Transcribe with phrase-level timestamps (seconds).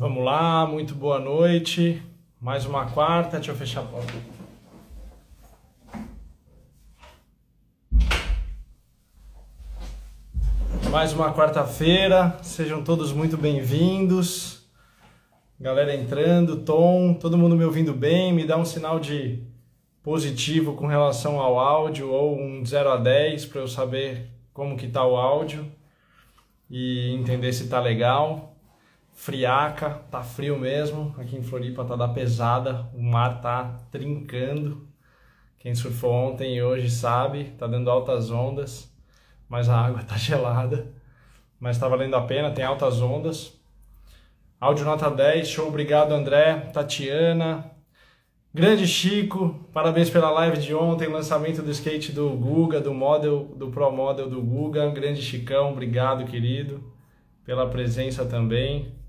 [0.00, 2.02] Vamos lá, muito boa noite.
[2.40, 4.14] Mais uma quarta, deixa eu fechar a porta.
[10.90, 14.66] Mais uma quarta-feira, sejam todos muito bem-vindos.
[15.60, 19.44] Galera entrando, Tom, todo mundo me ouvindo bem, me dá um sinal de
[20.02, 24.88] positivo com relação ao áudio ou um 0 a 10 para eu saber como que
[24.88, 25.70] tá o áudio
[26.70, 28.49] e entender se tá legal
[29.12, 31.14] friaca, tá frio mesmo.
[31.18, 34.88] Aqui em Floripa tá da pesada, o mar tá trincando.
[35.58, 38.90] Quem surfou ontem e hoje sabe, tá dando altas ondas,
[39.48, 40.92] mas a água tá gelada.
[41.58, 43.60] Mas tá valendo a pena, tem altas ondas.
[44.58, 47.70] Áudio nota 10, show, obrigado André, Tatiana,
[48.52, 53.70] grande Chico, parabéns pela live de ontem, lançamento do skate do Guga, do model, do
[53.70, 56.92] Pro Model do Guga, grande Chicão, obrigado querido,
[57.42, 58.99] pela presença também.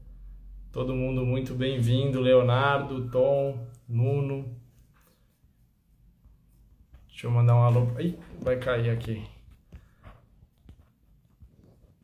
[0.71, 4.55] Todo mundo muito bem-vindo, Leonardo, Tom, Nuno.
[7.09, 7.87] Deixa eu mandar um alô.
[7.99, 9.21] Ih, vai cair aqui.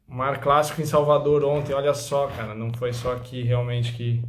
[0.06, 4.22] Mar clássico em Salvador ontem, olha só, cara, não foi só aqui realmente que,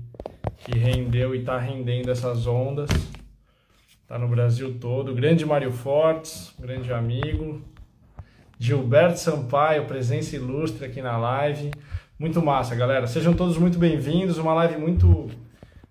[0.59, 2.91] que rendeu e tá rendendo essas ondas.
[4.07, 5.17] Tá no Brasil todo.
[5.17, 7.61] Grande Mário Fortes, grande amigo.
[8.57, 11.73] Gilberto Sampaio, presença ilustre aqui na live.
[12.19, 13.07] Muito massa, galera.
[13.07, 14.39] Sejam todos muito bem-vindos.
[14.39, 15.31] Uma live muito,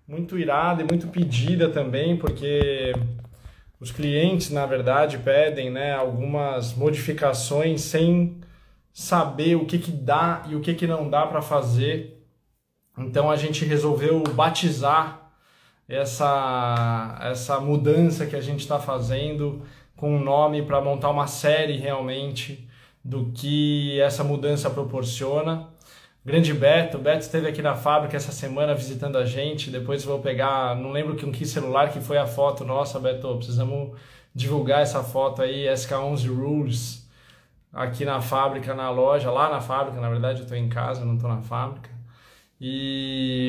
[0.06, 2.92] muito irada e muito pedida também, porque
[3.80, 8.36] os clientes, na verdade, pedem né, algumas modificações sem
[8.92, 12.22] saber o que, que dá e o que, que não dá para fazer.
[12.98, 15.32] Então a gente resolveu batizar
[15.88, 19.62] essa, essa mudança que a gente está fazendo
[19.96, 22.68] com um nome para montar uma série realmente
[23.02, 25.77] do que essa mudança proporciona.
[26.28, 29.70] Grande Beto, o Beto esteve aqui na fábrica essa semana visitando a gente.
[29.70, 33.34] Depois vou pegar, não lembro que um que celular que foi a foto nossa, Beto.
[33.38, 33.98] Precisamos
[34.34, 37.10] divulgar essa foto aí, SK11 Rules,
[37.72, 39.98] aqui na fábrica, na loja, lá na fábrica.
[40.02, 41.88] Na verdade, eu estou em casa, não estou na fábrica.
[42.60, 43.48] E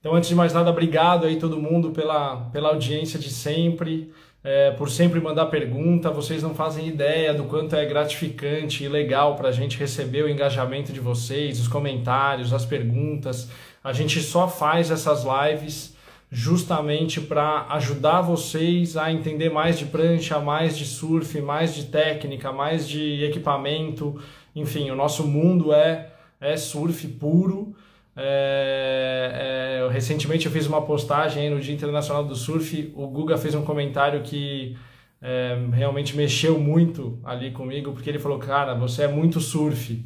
[0.00, 4.12] então, antes de mais nada, obrigado aí todo mundo pela, pela audiência de sempre
[4.44, 6.10] é, por sempre mandar pergunta.
[6.10, 10.28] Vocês não fazem ideia do quanto é gratificante e legal para a gente receber o
[10.28, 13.48] engajamento de vocês, os comentários, as perguntas.
[13.82, 15.94] A gente só faz essas lives
[16.30, 22.52] justamente para ajudar vocês a entender mais de prancha, mais de surf, mais de técnica,
[22.52, 24.20] mais de equipamento.
[24.54, 26.10] Enfim, o nosso mundo é,
[26.40, 27.74] é surf puro.
[28.16, 32.92] É, é, recentemente eu fiz uma postagem no Dia Internacional do Surf.
[32.94, 34.76] O Guga fez um comentário que
[35.20, 40.04] é, realmente mexeu muito ali comigo, porque ele falou: Cara, você é muito surf.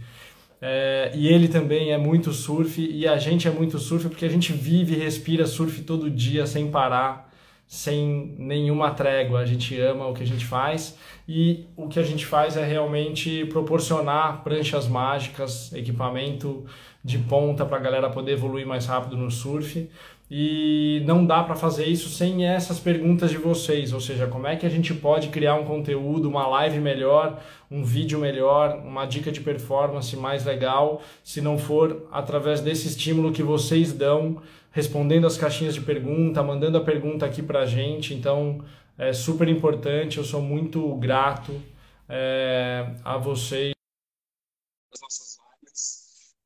[0.60, 4.28] É, e ele também é muito surf, e a gente é muito surf porque a
[4.28, 7.32] gente vive e respira surf todo dia sem parar,
[7.66, 9.40] sem nenhuma trégua.
[9.40, 10.96] A gente ama o que a gente faz
[11.28, 16.64] e o que a gente faz é realmente proporcionar pranchas mágicas, equipamento
[17.08, 19.88] de ponta para a galera poder evoluir mais rápido no surf.
[20.30, 24.56] E não dá para fazer isso sem essas perguntas de vocês, ou seja, como é
[24.56, 29.32] que a gente pode criar um conteúdo, uma live melhor, um vídeo melhor, uma dica
[29.32, 35.38] de performance mais legal, se não for através desse estímulo que vocês dão, respondendo as
[35.38, 38.12] caixinhas de pergunta, mandando a pergunta aqui para a gente.
[38.12, 38.62] Então
[38.98, 41.58] é super importante, eu sou muito grato
[42.06, 43.72] é, a vocês.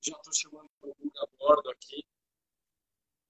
[0.04, 2.04] Já estou chamando o Guga a bordo aqui.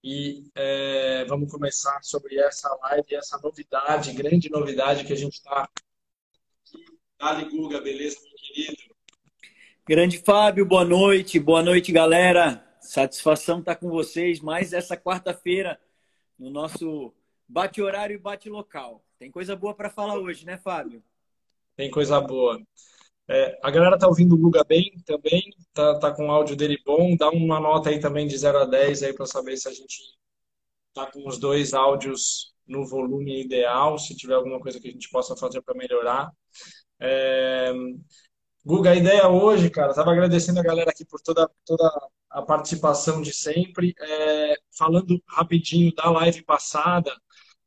[0.03, 5.63] E é, vamos começar sobre essa live, essa novidade, grande novidade que a gente está
[5.63, 6.83] aqui.
[7.19, 8.95] Dali Guga, beleza, meu querido?
[9.87, 12.67] Grande Fábio, boa noite, boa noite, galera.
[12.81, 15.79] Satisfação estar tá com vocês mais essa quarta-feira
[16.39, 17.13] no nosso
[17.47, 19.05] bate horário e bate local.
[19.19, 21.03] Tem coisa boa para falar hoje, né, Fábio?
[21.75, 22.59] Tem coisa boa.
[23.29, 25.43] É, a galera tá ouvindo o Guga bem também,
[25.73, 27.15] tá, tá com o áudio dele bom.
[27.15, 29.97] Dá uma nota aí também de 0 a 10 aí para saber se a gente
[30.93, 35.09] tá com os dois áudios no volume ideal, se tiver alguma coisa que a gente
[35.09, 36.31] possa fazer para melhorar.
[36.99, 37.73] É...
[38.65, 41.83] Guga, a ideia hoje, cara, tava agradecendo a galera aqui por toda, toda
[42.29, 43.93] a participação de sempre.
[43.99, 44.55] É...
[44.77, 47.11] Falando rapidinho da live passada,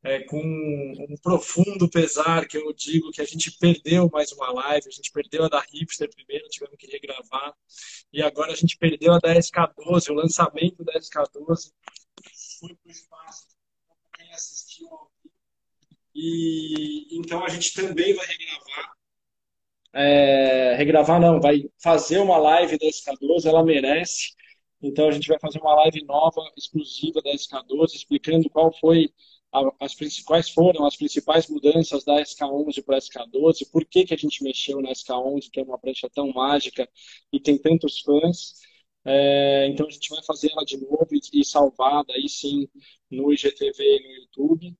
[0.06, 4.86] é, com um profundo pesar que eu digo que a gente perdeu mais uma live,
[4.86, 7.52] a gente perdeu a da Hipster primeiro, tivemos que regravar,
[8.12, 11.72] e agora a gente perdeu a da SK12, o lançamento da SK12
[12.60, 13.48] foi para o espaço,
[14.16, 14.88] quem assistiu
[16.14, 18.96] e então a gente também vai regravar.
[19.92, 24.34] É, regravar não, vai fazer uma live da SK12, ela merece.
[24.80, 29.10] Então a gente vai fazer uma live nova, exclusiva da SK12, explicando qual foi
[29.80, 34.16] as principais foram as principais mudanças da SK11 para a SK12, por que, que a
[34.16, 36.88] gente mexeu na SK11, que é uma prancha tão mágica
[37.32, 38.54] e tem tantos fãs.
[39.04, 42.68] É, então a gente vai fazer ela de novo e, e salvada aí sim
[43.10, 44.76] no IGTV e no YouTube.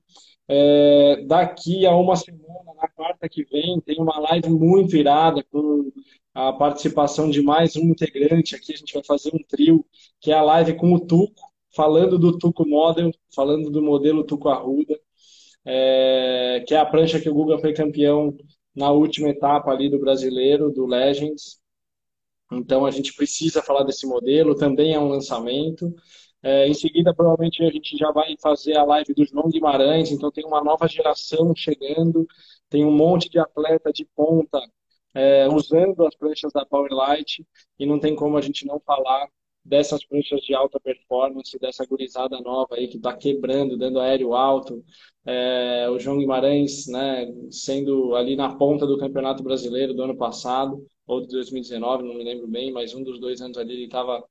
[0.49, 5.93] É, daqui a uma semana, na quarta que vem, tem uma live muito irada com
[6.35, 8.73] a participação de mais um integrante aqui.
[8.75, 9.85] A gente vai fazer um trio,
[10.21, 11.46] que é a live com o Tuco,
[11.77, 14.99] falando do Tuco Model, falando do modelo Tuco Arruda,
[15.65, 18.37] é, que é a prancha que o Guga foi campeão
[18.75, 21.61] na última etapa ali do brasileiro, do Legends.
[22.53, 25.95] Então a gente precisa falar desse modelo, também é um lançamento.
[26.43, 30.31] É, em seguida, provavelmente, a gente já vai fazer a live do João Guimarães, então
[30.31, 32.27] tem uma nova geração chegando,
[32.69, 34.61] tem um monte de atleta de ponta
[35.15, 37.45] é, usando as pranchas da Powerlight,
[37.79, 39.27] e não tem como a gente não falar
[39.67, 44.85] dessas pranchas de alta performance, dessa gurizada nova aí que está quebrando, dando aéreo alto.
[45.25, 50.87] É, o João Guimarães, né, sendo ali na ponta do Campeonato Brasileiro do ano passado,
[51.07, 54.25] ou de 2019, não me lembro bem, mas um dos dois anos ali ele estava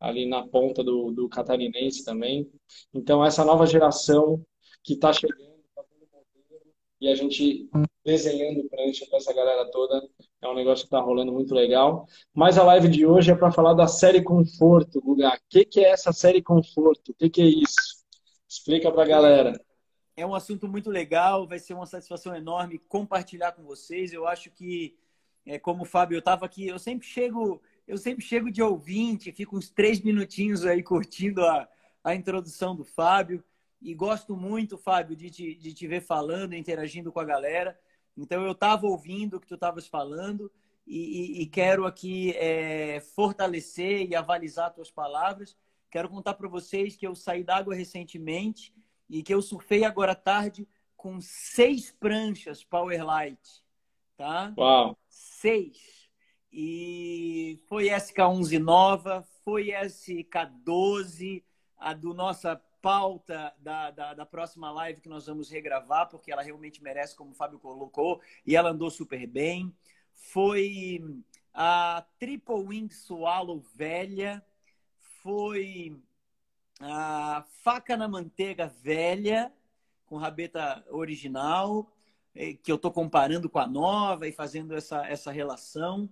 [0.00, 2.50] ali na ponta do, do catarinense também.
[2.92, 4.44] Então, essa nova geração
[4.82, 5.52] que está chegando,
[7.00, 7.68] e a gente
[8.04, 10.08] desenhando prancha para essa galera toda.
[10.42, 12.08] É um negócio que está rolando muito legal.
[12.34, 15.28] Mas a live de hoje é para falar da série Conforto, Guga.
[15.28, 17.12] O que, que é essa série Conforto?
[17.12, 18.02] O que, que é isso?
[18.48, 19.52] Explica para a galera.
[20.16, 24.12] É um assunto muito legal, vai ser uma satisfação enorme compartilhar com vocês.
[24.12, 24.96] Eu acho que,
[25.46, 29.30] é, como o Fábio, eu estava aqui, eu sempre chego, eu sempre chego de ouvinte,
[29.30, 31.68] fico uns três minutinhos aí curtindo a,
[32.02, 33.44] a introdução do Fábio.
[33.80, 37.78] E gosto muito, Fábio, de te, de te ver falando, interagindo com a galera.
[38.16, 40.50] Então, eu estava ouvindo o que tu estavas falando
[40.86, 45.56] e, e, e, quero aqui é, fortalecer e avalizar tuas palavras.
[45.90, 48.74] Quero contar para vocês que eu saí d'água recentemente
[49.08, 50.66] e que eu surfei agora à tarde
[50.96, 53.40] com seis pranchas Powerlight,
[54.16, 54.52] tá?
[54.56, 54.96] Uau!
[55.08, 56.08] Seis.
[56.52, 61.42] E foi SK11 nova, foi SK12,
[61.82, 66.42] a do nossa pauta da, da, da, próxima live que nós vamos regravar, porque ela
[66.42, 69.74] realmente merece, como o Fábio colocou, e ela andou super bem.
[70.12, 71.00] Foi
[71.52, 74.44] a Triple Wing Swallow velha,
[75.22, 75.96] foi
[76.80, 79.52] a Faca na Manteiga velha,
[80.06, 81.92] com rabeta original,
[82.62, 86.08] que eu estou comparando com a nova e fazendo essa, essa relação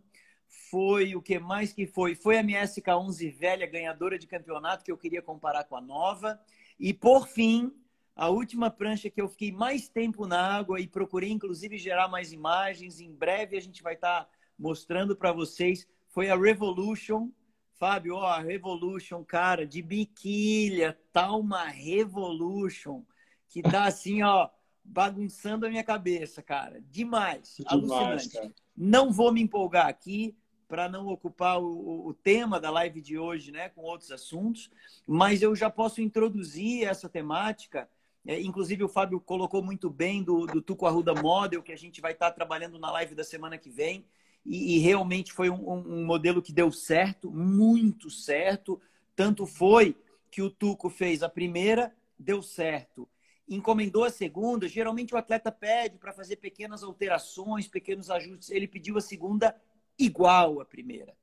[0.51, 2.15] foi o que mais que foi?
[2.17, 6.41] Foi a minha SK11 velha ganhadora de campeonato que eu queria comparar com a nova.
[6.79, 7.73] E por fim,
[8.17, 12.33] a última prancha que eu fiquei mais tempo na água e procurei inclusive gerar mais
[12.33, 17.31] imagens, em breve a gente vai estar tá mostrando para vocês, foi a Revolution.
[17.75, 23.03] Fábio, ó, a Revolution, cara, de biquília, tá uma Revolution
[23.49, 24.51] que tá assim, ó,
[24.85, 26.83] bagunçando a minha cabeça, cara.
[26.91, 28.29] Demais, Demais alucinante.
[28.29, 28.55] Cara.
[28.77, 30.37] Não vou me empolgar aqui,
[30.71, 34.71] para não ocupar o, o, tema da live de hoje, né, com outros assuntos,
[35.05, 37.91] mas eu já posso introduzir essa temática.
[38.25, 42.01] É, inclusive, o Fábio colocou muito bem do, do Tuco Arruda Model, que a gente
[42.01, 44.07] vai estar trabalhando na live da semana que vem.
[44.47, 48.81] E, e realmente foi um, um, modelo que deu certo, muito certo.
[49.17, 49.97] Tanto foi
[50.31, 53.09] que o Tuco fez a primeira, deu certo.
[53.49, 54.69] Encomendou a segunda.
[54.69, 58.51] Geralmente o atleta pede para fazer pequenas alterações, pequenos ajustes.
[58.51, 59.61] Ele pediu a segunda,
[60.01, 61.15] igual à primeira.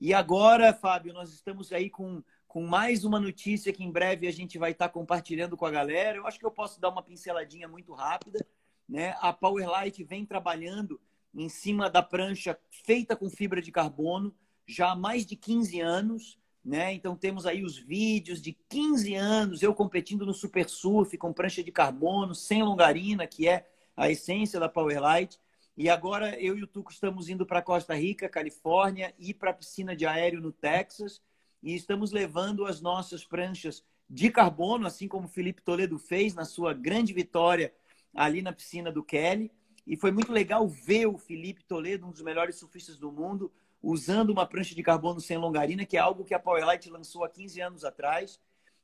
[0.00, 4.32] E agora, Fábio, nós estamos aí com, com mais uma notícia que em breve a
[4.32, 6.18] gente vai estar compartilhando com a galera.
[6.18, 8.46] Eu acho que eu posso dar uma pinceladinha muito rápida.
[8.88, 9.16] Né?
[9.20, 11.00] A Powerlight vem trabalhando
[11.34, 14.34] em cima da prancha feita com fibra de carbono
[14.66, 16.38] já há mais de 15 anos.
[16.64, 16.92] Né?
[16.92, 21.62] Então temos aí os vídeos de 15 anos, eu competindo no Super Surf com prancha
[21.62, 23.66] de carbono, sem longarina, que é
[23.96, 25.40] a essência da Powerlight.
[25.78, 29.54] E agora eu e o Tuco estamos indo para Costa Rica, Califórnia, e para a
[29.54, 31.22] piscina de aéreo no Texas.
[31.62, 36.44] E estamos levando as nossas pranchas de carbono, assim como o Felipe Toledo fez na
[36.44, 37.72] sua grande vitória
[38.12, 39.52] ali na piscina do Kelly.
[39.86, 44.30] E foi muito legal ver o Felipe Toledo, um dos melhores surfistas do mundo, usando
[44.30, 47.60] uma prancha de carbono sem longarina, que é algo que a Powerlight lançou há 15
[47.60, 48.40] anos atrás.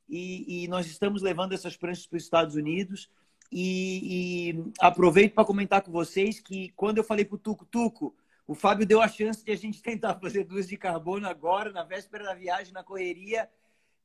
[0.07, 3.09] E, e nós estamos levando essas pranchas para os Estados Unidos.
[3.51, 8.15] E, e aproveito para comentar com vocês que quando eu falei para o Tuco, Tuco,
[8.47, 11.83] o Fábio deu a chance de a gente tentar fazer duas de carbono agora, na
[11.83, 13.49] véspera da viagem, na correria.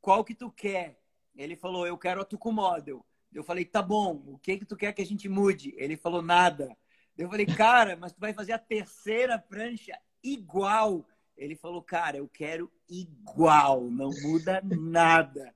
[0.00, 0.98] Qual que tu quer?
[1.36, 3.04] Ele falou, eu quero a Tuco Model.
[3.32, 5.74] Eu falei, tá bom, o que que tu quer que a gente mude?
[5.76, 6.76] Ele falou, nada.
[7.16, 11.06] Eu falei, cara, mas tu vai fazer a terceira prancha igual.
[11.36, 15.54] Ele falou, cara, eu quero igual, não muda nada.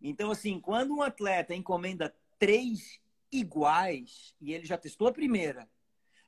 [0.00, 3.00] Então, assim, quando um atleta encomenda três
[3.30, 5.68] iguais, e ele já testou a primeira,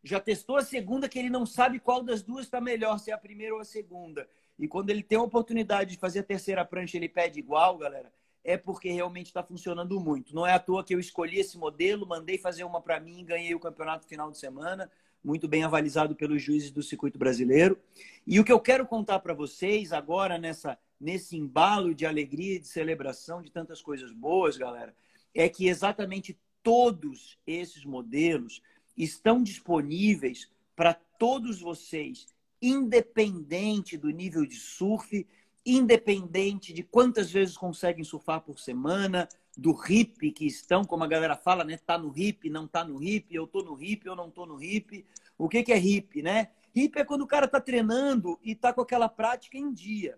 [0.02, 3.14] já testou a segunda, que ele não sabe qual das duas está melhor, se é
[3.14, 4.28] a primeira ou a segunda.
[4.58, 8.12] E quando ele tem a oportunidade de fazer a terceira prancha, ele pede igual, galera,
[8.44, 10.34] é porque realmente está funcionando muito.
[10.34, 13.54] Não é à toa que eu escolhi esse modelo, mandei fazer uma para mim, ganhei
[13.54, 14.90] o campeonato final de semana,
[15.22, 17.78] muito bem avalizado pelos juízes do circuito brasileiro.
[18.26, 22.66] E o que eu quero contar para vocês agora nessa nesse embalo de alegria, de
[22.66, 24.94] celebração, de tantas coisas boas, galera,
[25.34, 28.62] é que exatamente todos esses modelos
[28.96, 32.26] estão disponíveis para todos vocês,
[32.60, 35.26] independente do nível de surf,
[35.64, 41.36] independente de quantas vezes conseguem surfar por semana, do hip que estão, como a galera
[41.36, 41.76] fala, né?
[41.76, 44.62] Tá no hip, não tá no hip, eu tô no hip, eu não tô no
[44.62, 45.04] hip.
[45.36, 46.50] O que, que é hip, né?
[46.72, 50.16] Hip é quando o cara tá treinando e tá com aquela prática em dia.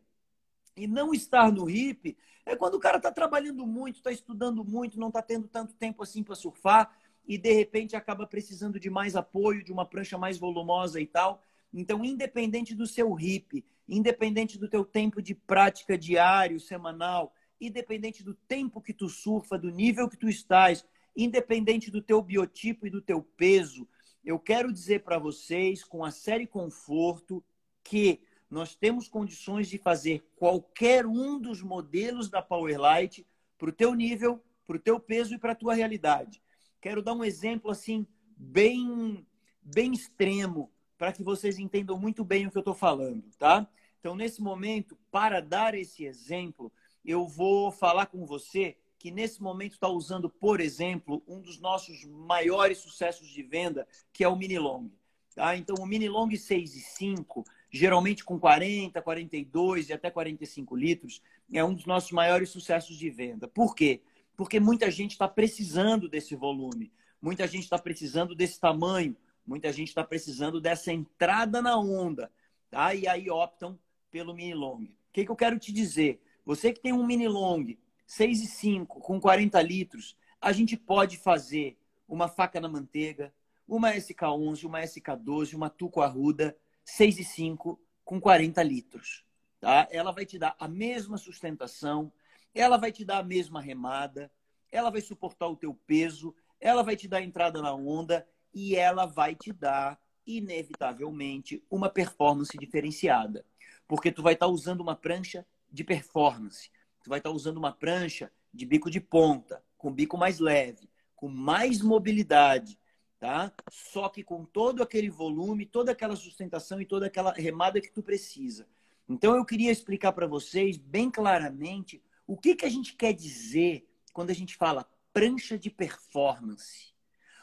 [0.76, 4.98] E não estar no hip é quando o cara está trabalhando muito, está estudando muito,
[4.98, 6.96] não está tendo tanto tempo assim para surfar
[7.26, 11.42] e de repente acaba precisando de mais apoio, de uma prancha mais volumosa e tal.
[11.72, 18.34] Então, independente do seu hip, independente do teu tempo de prática diário, semanal, independente do
[18.34, 20.84] tempo que tu surfa, do nível que tu estás,
[21.16, 23.86] independente do teu biotipo e do teu peso,
[24.24, 27.44] eu quero dizer para vocês com a série conforto
[27.82, 33.24] que nós temos condições de fazer qualquer um dos modelos da Powerlight
[33.56, 36.42] para o teu nível, para o teu peso e para a tua realidade.
[36.80, 39.24] Quero dar um exemplo assim bem
[39.62, 43.68] bem extremo para que vocês entendam muito bem o que eu estou falando, tá?
[44.00, 46.72] Então nesse momento, para dar esse exemplo,
[47.04, 52.04] eu vou falar com você que nesse momento está usando, por exemplo, um dos nossos
[52.04, 54.90] maiores sucessos de venda, que é o Mini Long.
[55.34, 55.56] Tá?
[55.56, 61.22] Então, o Mini Long 6 e 5 geralmente com 40, 42 e até 45 litros,
[61.52, 63.46] é um dos nossos maiores sucessos de venda.
[63.46, 64.02] Por quê?
[64.36, 69.88] Porque muita gente está precisando desse volume, muita gente está precisando desse tamanho, muita gente
[69.88, 72.30] está precisando dessa entrada na onda,
[72.70, 72.94] tá?
[72.94, 73.78] E aí optam
[74.10, 74.82] pelo mini long.
[74.82, 76.20] O que, que eu quero te dizer?
[76.44, 81.16] Você que tem um mini long 6 e 5 com 40 litros, a gente pode
[81.16, 81.76] fazer
[82.08, 83.32] uma faca na manteiga,
[83.68, 86.56] uma SK11, uma SK12, uma tuco arruda,
[86.86, 89.24] 6,5 com 40 litros.
[89.60, 89.86] Tá?
[89.90, 92.12] Ela vai te dar a mesma sustentação,
[92.54, 94.30] ela vai te dar a mesma remada,
[94.72, 99.06] ela vai suportar o teu peso, ela vai te dar entrada na onda e ela
[99.06, 103.44] vai te dar, inevitavelmente, uma performance diferenciada.
[103.86, 106.70] Porque tu vai estar tá usando uma prancha de performance,
[107.02, 110.90] tu vai estar tá usando uma prancha de bico de ponta, com bico mais leve,
[111.14, 112.78] com mais mobilidade,
[113.20, 113.52] tá?
[113.70, 118.02] Só que com todo aquele volume, toda aquela sustentação e toda aquela remada que tu
[118.02, 118.66] precisa.
[119.06, 123.86] Então eu queria explicar para vocês bem claramente o que, que a gente quer dizer
[124.14, 126.94] quando a gente fala prancha de performance.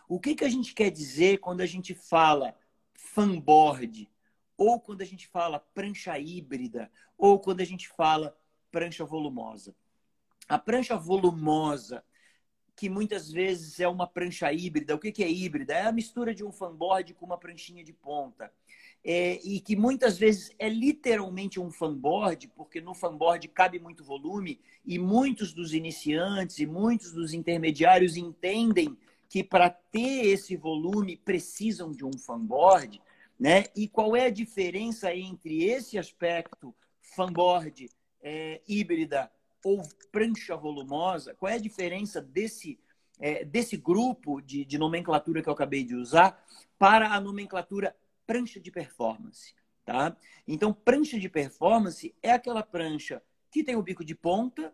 [0.09, 2.57] O que, que a gente quer dizer quando a gente fala
[2.95, 4.09] fanboard,
[4.57, 8.35] ou quando a gente fala prancha híbrida, ou quando a gente fala
[8.71, 9.75] prancha volumosa.
[10.49, 12.03] A prancha volumosa
[12.77, 14.93] que muitas vezes é uma prancha híbrida.
[14.93, 15.73] O que, que é híbrida?
[15.73, 18.53] É a mistura de um fanboard com uma pranchinha de ponta.
[19.03, 24.61] É, e que muitas vezes é literalmente um fanboard, porque no fanboard cabe muito volume,
[24.85, 28.95] e muitos dos iniciantes e muitos dos intermediários entendem
[29.27, 33.01] que para ter esse volume precisam de um fanboard,
[33.39, 33.65] né?
[33.75, 37.89] E qual é a diferença entre esse aspecto fanboard
[38.21, 39.31] é, híbrida
[39.63, 42.79] ou prancha volumosa, qual é a diferença desse,
[43.19, 46.43] é, desse grupo de, de nomenclatura que eu acabei de usar
[46.77, 47.95] para a nomenclatura
[48.25, 49.53] prancha de performance?
[49.85, 50.15] Tá?
[50.47, 54.73] Então, prancha de performance é aquela prancha que tem o bico de ponta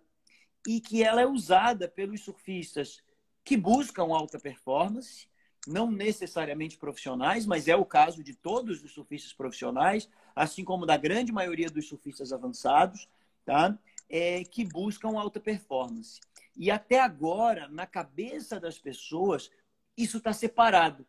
[0.68, 3.04] e que ela é usada pelos surfistas
[3.44, 5.28] que buscam alta performance,
[5.68, 10.98] não necessariamente profissionais, mas é o caso de todos os surfistas profissionais, assim como da
[10.98, 13.08] grande maioria dos surfistas avançados,
[13.46, 13.78] tá?
[14.14, 16.22] É, que buscam alta performance.
[16.56, 19.50] E até agora, na cabeça das pessoas,
[19.98, 21.04] isso está separado.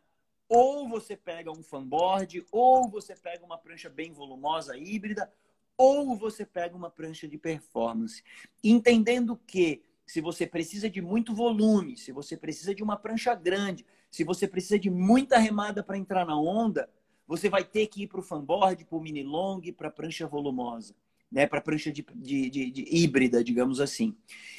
[0.49, 5.31] Ou você pega um fanboard, ou você pega uma prancha bem volumosa híbrida,
[5.77, 8.23] ou você pega uma prancha de performance.
[8.63, 13.85] Entendendo que se você precisa de muito volume, se você precisa de uma prancha grande,
[14.09, 16.89] se você precisa de muita remada para entrar na onda,
[17.27, 20.25] você vai ter que ir para o fanboard, para o mini long, para a prancha
[20.25, 20.95] volumosa
[21.31, 24.15] né, para prancha de, de, de, de, híbrida, digamos assim.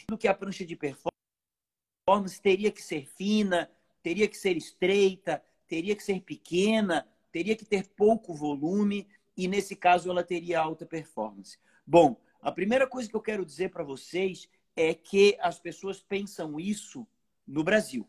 [0.09, 3.71] Do que a prancha de performance teria que ser fina,
[4.03, 9.07] teria que ser estreita, teria que ser pequena, teria que ter pouco volume,
[9.37, 11.59] e nesse caso ela teria alta performance.
[11.87, 16.59] Bom, a primeira coisa que eu quero dizer para vocês é que as pessoas pensam
[16.61, 17.07] isso
[17.47, 18.09] no Brasil.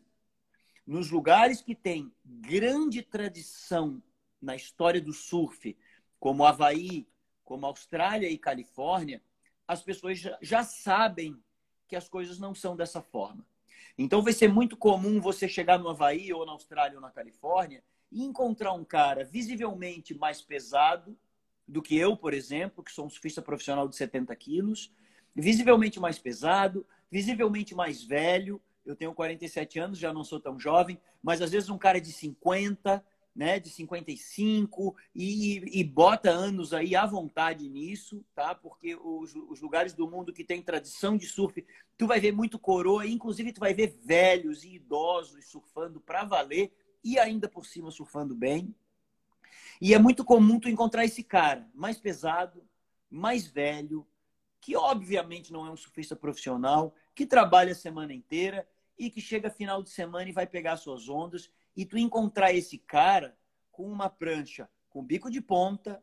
[0.86, 4.02] Nos lugares que têm grande tradição
[4.40, 5.76] na história do surf,
[6.18, 7.06] como Havaí,
[7.48, 9.22] como Austrália e Califórnia,
[9.66, 11.34] as pessoas já, sabem
[11.88, 13.42] que as coisas não são dessa forma.
[13.96, 17.82] Então vai ser muito comum você chegar no Havaí ou na Austrália ou na Califórnia
[18.12, 21.16] e encontrar um cara visivelmente mais pesado
[21.66, 24.92] do que eu, por exemplo, que sou um surfista profissional de 70 quilos,
[25.34, 28.60] visivelmente mais pesado, visivelmente mais velho.
[28.84, 32.12] Eu tenho 47 anos, já não sou tão jovem, mas às vezes um cara de
[32.12, 33.02] 50,
[33.38, 38.52] né, de 55 e, e bota anos aí à vontade nisso, tá?
[38.52, 41.64] Porque os, os, lugares do mundo que tem tradição de surf,
[41.96, 46.72] tu vai ver muito coroa, inclusive tu vai ver velhos e idosos surfando para valer
[47.04, 48.74] e ainda por cima surfando bem.
[49.80, 52.66] E é muito comum tu encontrar esse cara mais pesado,
[53.08, 54.04] mais velho,
[54.60, 58.66] que obviamente não é um surfista profissional, que trabalha a semana inteira
[58.98, 62.76] e que chega final de semana e vai pegar suas ondas e tu encontrar esse
[62.76, 63.38] cara
[63.70, 66.02] com uma prancha com bico de ponta,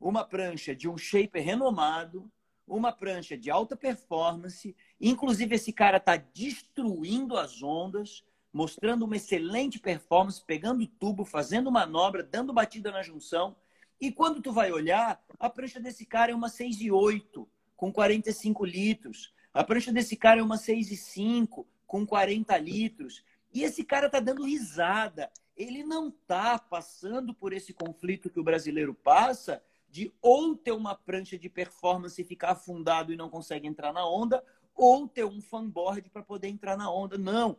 [0.00, 2.32] uma prancha de um shaper renomado,
[2.66, 9.78] uma prancha de alta performance, inclusive esse cara está destruindo as ondas, mostrando uma excelente
[9.78, 13.54] performance, pegando tubo, fazendo manobra, dando batida na junção.
[14.00, 17.92] E quando tu vai olhar, a prancha desse cara é uma 6 e 8, com
[17.92, 19.34] 45 litros.
[19.52, 23.22] A prancha desse cara é uma 6 e 5, com 40 litros.
[23.56, 25.32] E esse cara tá dando risada.
[25.56, 30.94] Ele não tá passando por esse conflito que o brasileiro passa de ou ter uma
[30.94, 34.44] prancha de performance e ficar afundado e não consegue entrar na onda,
[34.74, 37.16] ou ter um fanboard para poder entrar na onda.
[37.16, 37.56] Não.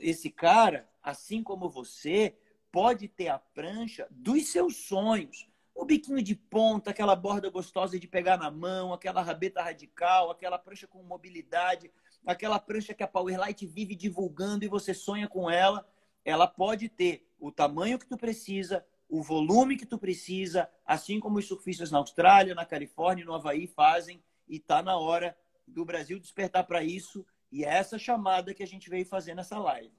[0.00, 2.34] Esse cara, assim como você,
[2.72, 5.46] pode ter a prancha dos seus sonhos.
[5.74, 10.58] O biquinho de ponta, aquela borda gostosa de pegar na mão, aquela rabeta radical, aquela
[10.58, 11.92] prancha com mobilidade,
[12.26, 15.88] aquela prancha que a Powerlight vive divulgando e você sonha com ela,
[16.24, 21.38] ela pode ter o tamanho que tu precisa, o volume que tu precisa, assim como
[21.38, 26.18] os surfistas na Austrália, na Califórnia no Havaí fazem, e está na hora do Brasil
[26.18, 29.92] despertar para isso, e é essa chamada que a gente veio fazer nessa live.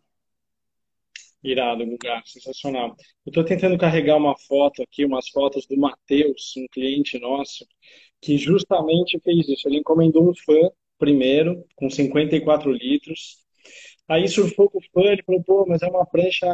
[1.44, 2.96] Irado, Guga, sensacional.
[3.26, 7.66] Eu estou tentando carregar uma foto aqui, umas fotos do Matheus, um cliente nosso,
[8.22, 9.68] que justamente fez isso.
[9.68, 10.70] Ele encomendou um fã
[11.00, 13.38] primeiro, com 54 litros.
[14.08, 16.48] Aí surfou com o fã, ele falou, pô, mas é uma prancha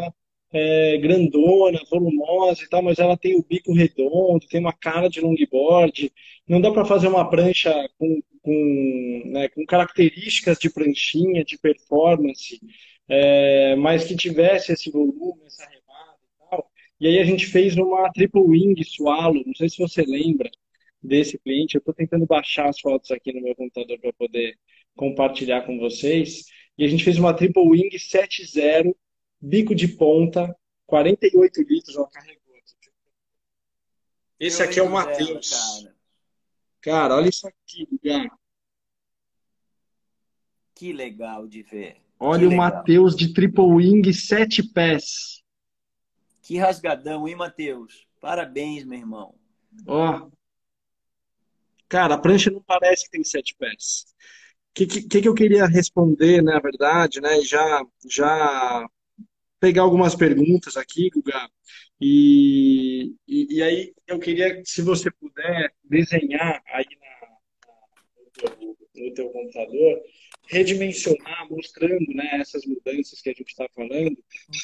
[0.54, 5.22] é, grandona, volumosa e tal, mas ela tem o bico redondo, tem uma cara de
[5.22, 6.12] longboard.
[6.48, 12.60] Não dá para fazer uma prancha com, com, né, com, características de pranchinha, de performance,
[13.10, 16.72] é, mas que tivesse esse volume, essa remada e tal.
[17.00, 20.50] E aí a gente fez uma triple wing swallow, não sei se você lembra,
[21.06, 21.76] desse cliente.
[21.76, 24.58] Eu estou tentando baixar as fotos aqui no meu computador para poder
[24.96, 26.46] compartilhar com vocês.
[26.78, 28.96] E a gente fez uma Triple Wing 7.0,
[29.39, 32.46] bico de ponta, 48 litros, ó, carregou.
[34.39, 35.50] Esse aqui é o Matheus.
[35.50, 35.96] Cara.
[36.82, 38.30] cara, olha isso aqui, cara.
[40.74, 41.98] Que legal de ver.
[42.20, 45.41] Olha o Matheus de Triple Wing 7 pés.
[46.41, 48.08] Que rasgadão, hein, Matheus?
[48.20, 49.36] Parabéns, meu irmão.
[49.88, 50.30] Ó,
[51.88, 54.06] Cara, a prancha não parece que tem sete pés.
[54.71, 57.39] O que, que, que eu queria responder, na verdade, né?
[57.41, 58.86] Já, já
[59.60, 61.50] pegar algumas perguntas aqui, Guga.
[62.00, 67.28] E, e, e, aí eu queria, se você puder, desenhar aí na,
[68.21, 70.02] no, teu, no teu computador,
[70.48, 74.17] redimensionar, mostrando né, essas mudanças que a gente está falando.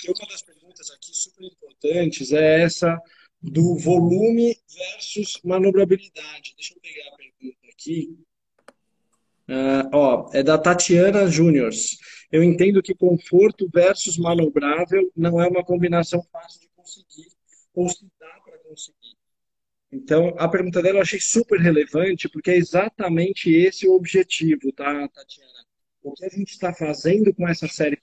[0.06, 3.00] E uma das perguntas aqui super importantes é essa
[3.42, 6.54] do volume versus manobrabilidade.
[6.56, 8.18] Deixa eu pegar a pergunta aqui.
[9.50, 11.72] Uh, ó, é da Tatiana Júnior.
[12.32, 17.30] Eu entendo que conforto versus manobrável não é uma combinação fácil de conseguir,
[17.74, 19.18] ou se dá para conseguir.
[19.92, 25.08] Então, a pergunta dela eu achei super relevante, porque é exatamente esse o objetivo, tá,
[25.10, 25.66] Tatiana?
[26.02, 28.02] O que a gente está fazendo com essa série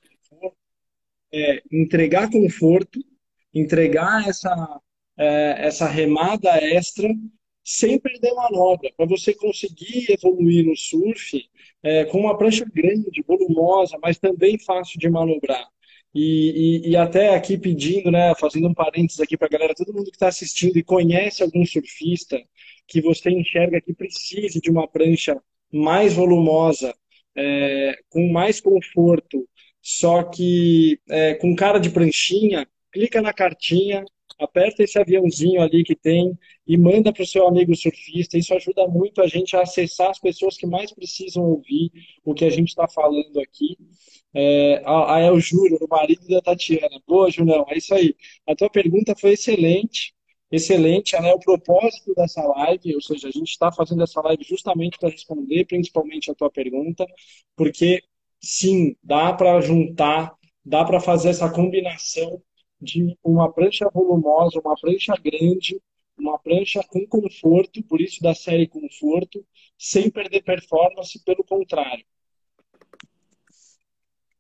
[1.33, 3.01] é entregar conforto,
[3.53, 4.81] entregar essa
[5.19, 7.09] é, essa remada extra
[7.65, 11.45] sem perder manobra, para você conseguir evoluir no surf
[11.83, 15.67] é, com uma prancha grande, volumosa, mas também fácil de manobrar.
[16.15, 19.93] E, e, e, até aqui pedindo, né, fazendo um parênteses aqui para a galera, todo
[19.93, 22.43] mundo que está assistindo e conhece algum surfista
[22.87, 25.39] que você enxerga que precise de uma prancha
[25.71, 26.95] mais volumosa,
[27.37, 29.47] é, com mais conforto,
[29.83, 34.05] só que é, com cara de pranchinha, clica na cartinha,
[34.39, 38.39] aperta esse aviãozinho ali que tem e manda para o seu amigo surfista.
[38.39, 41.91] Isso ajuda muito a gente a acessar as pessoas que mais precisam ouvir
[42.25, 43.77] o que a gente está falando aqui.
[44.35, 47.01] É, é o Júlio, o marido da Tatiana.
[47.07, 48.15] Boa, Julião, é isso aí.
[48.47, 50.15] A tua pergunta foi excelente,
[50.51, 51.21] excelente.
[51.21, 51.33] Né?
[51.33, 55.65] O propósito dessa live, ou seja, a gente está fazendo essa live justamente para responder
[55.67, 57.07] principalmente a tua pergunta,
[57.57, 58.03] porque
[58.41, 62.41] sim, dá para juntar, dá para fazer essa combinação
[62.81, 65.81] de uma prancha volumosa, uma prancha grande,
[66.17, 69.45] uma prancha com conforto, por isso da série conforto,
[69.79, 72.05] sem perder performance, pelo contrário.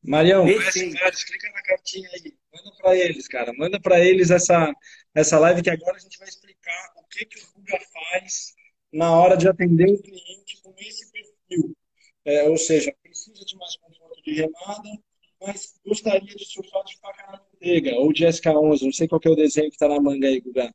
[0.02, 2.34] Marião, explica na cartinha aí.
[2.52, 3.52] Manda para eles, cara.
[3.52, 4.72] Manda para eles essa,
[5.14, 8.54] essa live que agora a gente vai explicar o que, que o Guga faz
[8.92, 11.76] na hora de atender um cliente com esse perfil.
[12.24, 14.88] É, ou seja, precisa de mais conforto de remada,
[15.40, 19.28] mas gostaria de surfar de faca na manteiga, ou de SK11, não sei qual é
[19.28, 20.72] o desenho que está na manga aí, Guga.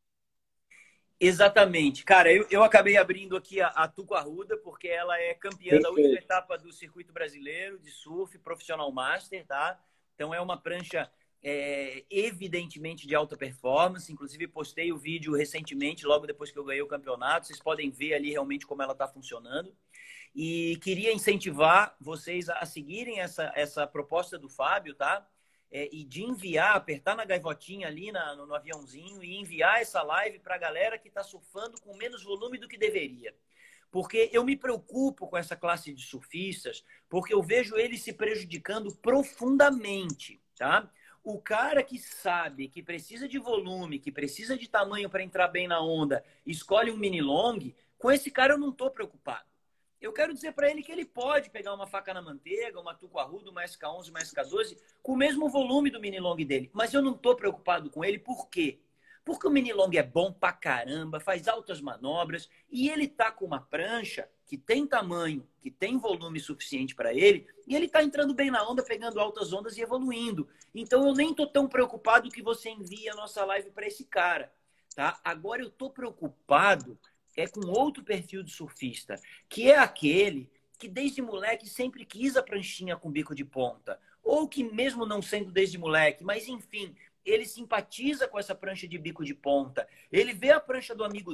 [1.20, 2.04] Exatamente.
[2.04, 5.84] Cara, eu, eu acabei abrindo aqui a, a Tuco Arruda, porque ela é campeã Perfeito.
[5.84, 9.80] da última etapa do circuito brasileiro de surf profissional master, tá?
[10.16, 11.10] Então é uma prancha
[11.42, 14.12] é, evidentemente de alta performance.
[14.12, 17.48] Inclusive, postei o vídeo recentemente, logo depois que eu ganhei o campeonato.
[17.48, 19.74] Vocês podem ver ali realmente como ela está funcionando.
[20.36, 25.26] E queria incentivar vocês a seguirem essa, essa proposta do Fábio, tá?
[25.76, 30.04] É, e de enviar, apertar na gaivotinha ali na, no, no aviãozinho e enviar essa
[30.04, 33.34] live para a galera que está surfando com menos volume do que deveria.
[33.90, 38.96] Porque eu me preocupo com essa classe de surfistas, porque eu vejo eles se prejudicando
[38.98, 40.88] profundamente, tá?
[41.24, 45.68] O cara que sabe que precisa de volume, que precisa de tamanho para entrar bem
[45.68, 49.53] na onda, escolhe um mini long, com esse cara eu não estou preocupado
[50.06, 53.20] eu quero dizer para ele que ele pode pegar uma faca na manteiga, uma tuco
[53.20, 56.70] arrudo, uma SK11, uma SK12, com o mesmo volume do mini long dele.
[56.74, 58.80] Mas eu não estou preocupado com ele, por quê?
[59.24, 63.46] Porque o mini long é bom pra caramba, faz altas manobras e ele tá com
[63.46, 68.34] uma prancha que tem tamanho, que tem volume suficiente para ele, e ele tá entrando
[68.34, 70.50] bem na onda, pegando altas ondas e evoluindo.
[70.76, 74.54] Então eu nem tô tão preocupado que você envie a nossa live para esse cara,
[74.94, 75.20] tá?
[75.24, 77.00] Agora eu tô preocupado
[77.36, 79.16] é com outro perfil de surfista,
[79.50, 84.48] que é aquele que desde moleque sempre quis a pranchinha com bico de ponta, ou
[84.48, 89.24] que mesmo não sendo desde moleque, mas enfim, ele simpatiza com essa prancha de bico
[89.24, 89.88] de ponta.
[90.12, 91.34] Ele vê a prancha do amigo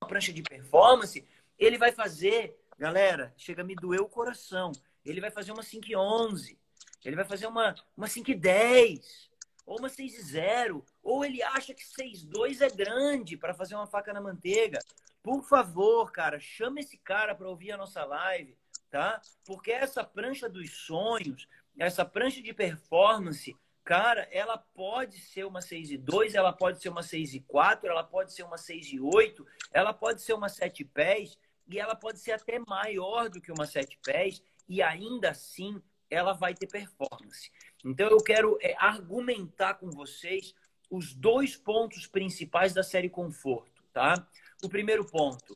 [0.00, 1.26] uma prancha de performance,
[1.58, 4.72] ele vai fazer, galera, chega a me doer o coração.
[5.04, 6.61] Ele vai fazer uma 511
[7.04, 9.30] ele vai fazer uma, uma 5,10
[9.66, 10.84] ou uma 6,0.
[11.02, 14.78] Ou ele acha que 6,2 é grande para fazer uma faca na manteiga.
[15.22, 18.56] Por favor, cara, chama esse cara para ouvir a nossa live,
[18.90, 19.20] tá?
[19.44, 21.46] Porque essa prancha dos sonhos,
[21.78, 26.88] essa prancha de performance, cara, ela pode ser uma 6 e 2, ela pode ser
[26.88, 30.48] uma 6 e 4, ela pode ser uma 6 e 8, ela pode ser uma
[30.48, 31.38] 7 pés
[31.68, 35.80] e ela pode ser até maior do que uma 7 pés e ainda assim
[36.12, 37.50] ela vai ter performance.
[37.84, 40.54] Então eu quero é, argumentar com vocês
[40.90, 44.28] os dois pontos principais da série Conforto, tá?
[44.62, 45.54] O primeiro ponto,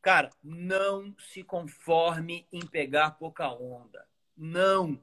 [0.00, 4.06] cara, não se conforme em pegar pouca onda.
[4.34, 4.98] Não.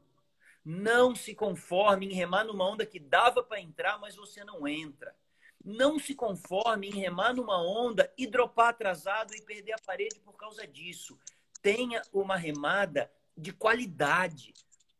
[0.64, 5.16] Não se conforme em remar numa onda que dava para entrar, mas você não entra.
[5.64, 10.34] Não se conforme em remar numa onda e dropar atrasado e perder a parede por
[10.34, 11.20] causa disso.
[11.62, 14.54] Tenha uma remada de qualidade.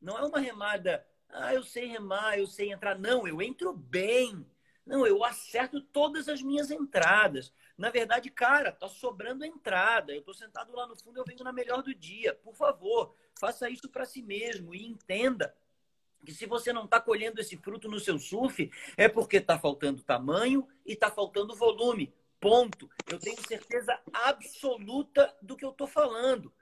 [0.06, 2.96] Não é uma remada, ah, eu sei remar, eu sei entrar.
[2.96, 4.46] Não, eu entro bem.
[4.86, 7.52] Não, eu acerto todas as minhas entradas.
[7.76, 10.14] Na verdade, cara, tá sobrando entrada.
[10.14, 12.36] Eu tô sentado lá no fundo, eu venho na melhor do dia.
[12.36, 15.56] Por favor, faça isso para si mesmo e entenda
[16.24, 20.04] que se você não está colhendo esse fruto no seu surf, é porque está faltando
[20.04, 22.14] tamanho e está faltando volume.
[22.40, 22.88] Ponto.
[23.08, 26.54] Eu tenho certeza absoluta do que eu estou falando.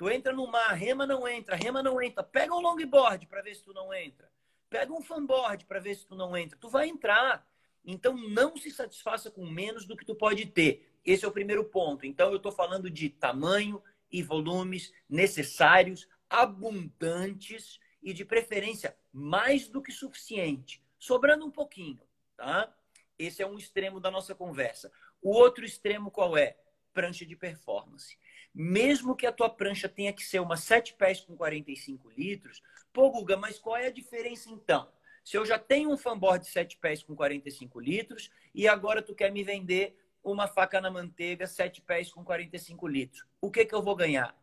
[0.00, 2.24] Tu entra no mar, rema não entra, rema não entra.
[2.24, 4.32] Pega um longboard para ver se tu não entra.
[4.70, 6.56] Pega um fanboard para ver se tu não entra.
[6.58, 7.46] Tu vai entrar.
[7.84, 10.90] Então não se satisfaça com menos do que tu pode ter.
[11.04, 12.06] Esse é o primeiro ponto.
[12.06, 19.82] Então eu estou falando de tamanho e volumes necessários, abundantes e de preferência mais do
[19.82, 22.00] que suficiente, sobrando um pouquinho,
[22.38, 22.74] tá?
[23.18, 24.90] Esse é um extremo da nossa conversa.
[25.20, 26.56] O outro extremo qual é?
[26.94, 28.16] Prancha de performance.
[28.54, 33.10] Mesmo que a tua prancha tenha que ser uma 7 pés com 45 litros, pô,
[33.10, 34.90] Guga, mas qual é a diferença então?
[35.24, 39.14] Se eu já tenho um fanboard de 7 pés com 45 litros e agora tu
[39.14, 43.74] quer me vender uma faca na manteiga 7 pés com 45 litros, o que, que
[43.74, 44.36] eu vou ganhar?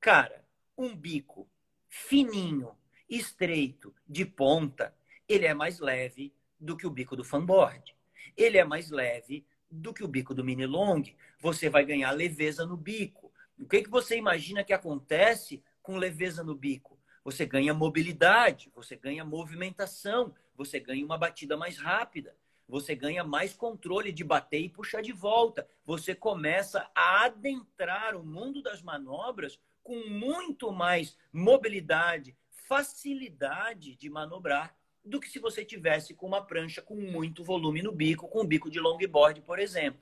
[0.00, 0.44] Cara,
[0.76, 1.48] um bico
[1.88, 2.76] fininho,
[3.08, 4.94] estreito, de ponta,
[5.28, 7.94] ele é mais leve do que o bico do fanboard.
[8.36, 11.02] Ele é mais leve do que o bico do mini long.
[11.38, 13.23] Você vai ganhar leveza no bico.
[13.58, 16.98] O que, que você imagina que acontece com leveza no bico?
[17.24, 22.36] Você ganha mobilidade, você ganha movimentação, você ganha uma batida mais rápida,
[22.68, 25.66] você ganha mais controle de bater e puxar de volta.
[25.84, 34.74] Você começa a adentrar o mundo das manobras com muito mais mobilidade, facilidade de manobrar
[35.04, 38.46] do que se você tivesse com uma prancha com muito volume no bico, com um
[38.46, 40.00] bico de longboard, por exemplo.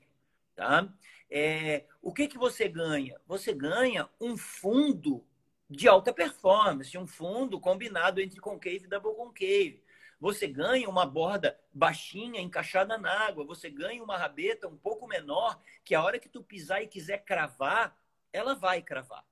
[0.55, 0.87] Tá?
[1.29, 3.19] É, o que, que você ganha?
[3.25, 5.25] Você ganha um fundo
[5.69, 9.83] de alta performance, um fundo combinado entre concave e double concave.
[10.19, 13.45] Você ganha uma borda baixinha, encaixada na água.
[13.45, 17.25] Você ganha uma rabeta um pouco menor, que a hora que tu pisar e quiser
[17.25, 17.97] cravar,
[18.31, 19.25] ela vai cravar.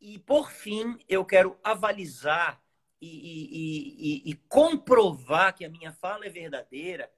[0.00, 2.62] E, por fim, eu quero avalizar
[3.00, 7.12] e, e, e, e, comprovar que a minha fala é verdadeira,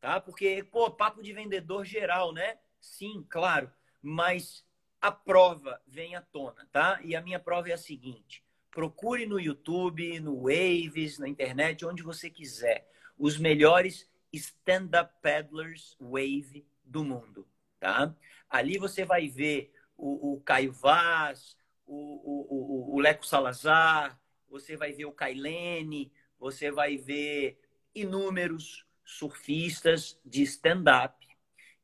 [0.00, 0.20] tá?
[0.20, 2.58] Porque, pô, papo de vendedor geral, né?
[2.82, 3.70] Sim, claro.
[4.02, 4.66] Mas
[5.00, 7.00] a prova vem à tona, tá?
[7.02, 12.02] E a minha prova é a seguinte: procure no YouTube, no Waves, na internet, onde
[12.02, 17.46] você quiser, os melhores stand-up paddlers wave do mundo,
[17.78, 18.14] tá?
[18.50, 24.18] Ali você vai ver o, o Caio Vaz, o, o, o, Leco Salazar,
[24.48, 27.60] você vai ver o Kailene, você vai ver
[27.94, 31.22] inúmeros surfistas de stand-up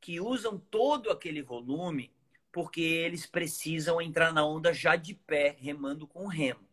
[0.01, 2.13] que usam todo aquele volume
[2.53, 6.67] porque eles precisam entrar na onda já de pé, remando com remo.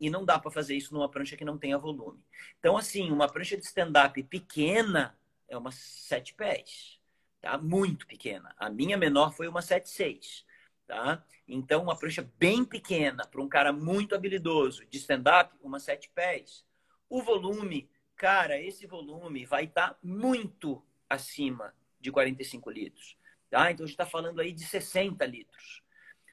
[0.00, 2.22] E não dá para fazer isso numa prancha que não tenha volume.
[2.58, 7.00] Então, assim, uma prancha de stand-up pequena é uma sete pés,
[7.40, 7.58] tá?
[7.58, 8.54] Muito pequena.
[8.56, 10.46] A minha menor foi uma sete seis.
[10.86, 11.22] Tá?
[11.46, 16.64] Então, uma prancha bem pequena para um cara muito habilidoso de stand-up, uma sete pés.
[17.10, 23.16] O volume, cara, esse volume vai estar tá muito acima de 45 litros.
[23.50, 23.70] Tá?
[23.70, 25.82] Então, a gente está falando aí de 60 litros.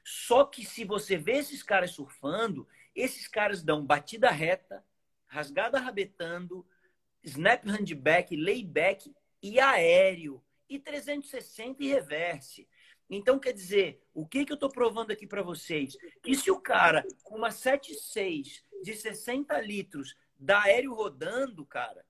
[0.03, 4.83] Só que se você vê esses caras surfando, esses caras dão batida reta,
[5.25, 6.65] rasgada rabetando,
[7.23, 10.43] snap handback, layback e aéreo.
[10.67, 12.67] E 360 e reverse.
[13.09, 15.95] Então, quer dizer, o que, que eu estou provando aqui para vocês?
[16.23, 22.03] Que se o cara com uma 7.6 de 60 litros dá aéreo rodando, cara,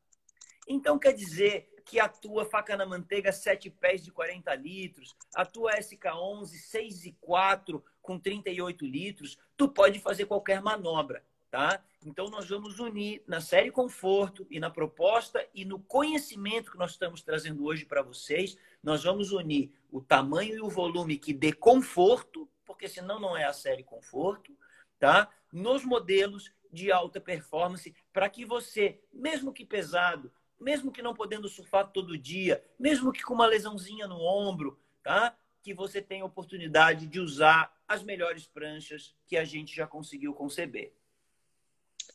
[0.67, 5.45] então quer dizer que a tua faca na manteiga 7 pés de 40 litros, a
[5.45, 11.83] tua SK11 6 e 4 com 38 litros, tu pode fazer qualquer manobra, tá?
[12.03, 16.91] Então nós vamos unir na série conforto e na proposta e no conhecimento que nós
[16.91, 21.53] estamos trazendo hoje para vocês, nós vamos unir o tamanho e o volume que dê
[21.53, 24.57] conforto, porque senão não é a série conforto,
[24.99, 25.29] tá?
[25.51, 31.47] Nos modelos de alta performance, para que você, mesmo que pesado, mesmo que não podendo
[31.47, 35.37] surfar todo dia, mesmo que com uma lesãozinha no ombro, tá?
[35.61, 40.93] Que você tenha oportunidade de usar as melhores pranchas que a gente já conseguiu conceber.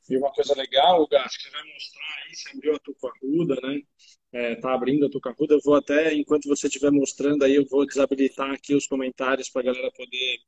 [0.09, 3.81] E uma coisa legal, Gato, que você vai mostrar aí, você abriu a Tucarruda, né?
[4.33, 5.55] É, tá abrindo a Tucarruda.
[5.55, 9.62] Eu vou até, enquanto você estiver mostrando aí, eu vou desabilitar aqui os comentários para
[9.62, 10.38] a galera poder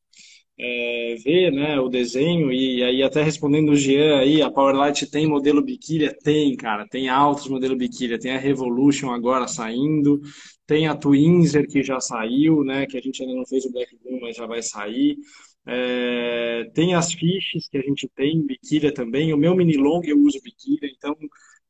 [0.58, 2.52] é, ver né, o desenho.
[2.52, 6.16] E aí, até respondendo o Jean aí, a Powerlight tem modelo biquília?
[6.22, 6.86] Tem, cara.
[6.88, 8.18] Tem altos modelo biquília.
[8.18, 10.20] Tem a Revolution agora saindo.
[10.66, 12.86] Tem a Twinser que já saiu, né?
[12.86, 15.16] Que a gente ainda não fez o Black Boom, mas já vai sair.
[15.66, 19.32] É, tem as fiches que a gente tem, biquília também.
[19.32, 21.16] O meu mini long eu uso biquília, então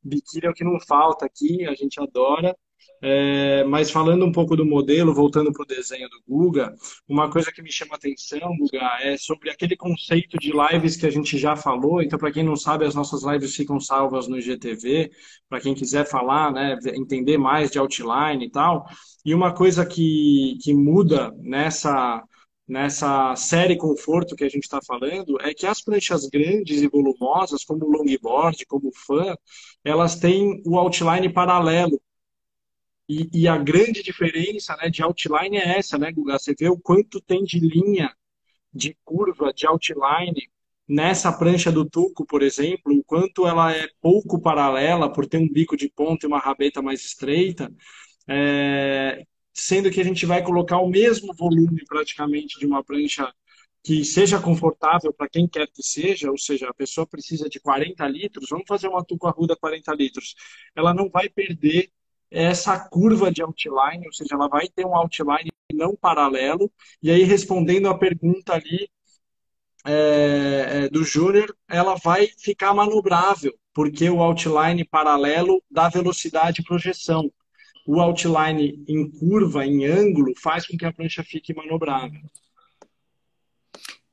[0.02, 2.56] biquília é o que não falta aqui, a gente adora.
[3.04, 6.72] É, mas falando um pouco do modelo, voltando para o desenho do Guga,
[7.08, 11.10] uma coisa que me chama atenção, Guga, é sobre aquele conceito de lives que a
[11.10, 12.00] gente já falou.
[12.00, 15.10] Então, para quem não sabe, as nossas lives ficam salvas no IGTV,
[15.48, 18.84] para quem quiser falar, né, entender mais de outline e tal.
[19.24, 22.22] E uma coisa que, que muda nessa
[22.72, 27.64] nessa série conforto que a gente está falando é que as pranchas grandes e volumosas,
[27.64, 29.36] como o longboard, como o fan,
[29.84, 32.00] elas têm o outline paralelo.
[33.06, 36.38] E, e, a grande diferença né, de outline é essa, né, Guga?
[36.38, 38.10] Você vê o quanto tem de linha,
[38.72, 40.48] de curva, de outline
[40.88, 45.48] nessa prancha do Tuco, por exemplo, o quanto ela é pouco paralela por ter um
[45.48, 47.70] bico de ponta e uma rabeta mais estreita.
[48.26, 53.32] É, sendo que a gente vai colocar o mesmo volume praticamente de uma prancha
[53.84, 58.06] que seja confortável para quem quer que seja, ou seja, a pessoa precisa de 40
[58.06, 60.34] litros, vamos fazer uma tuca ruda 40 litros.
[60.74, 61.90] Ela não vai perder
[62.30, 66.70] essa curva de outline, ou seja, ela vai ter um outline não paralelo.
[67.02, 68.88] E aí, respondendo a pergunta ali
[69.84, 76.64] é, é, do Júnior, ela vai ficar manobrável, porque o outline paralelo dá velocidade e
[76.64, 77.32] projeção.
[77.86, 82.20] O outline em curva, em ângulo, faz com que a prancha fique manobrável.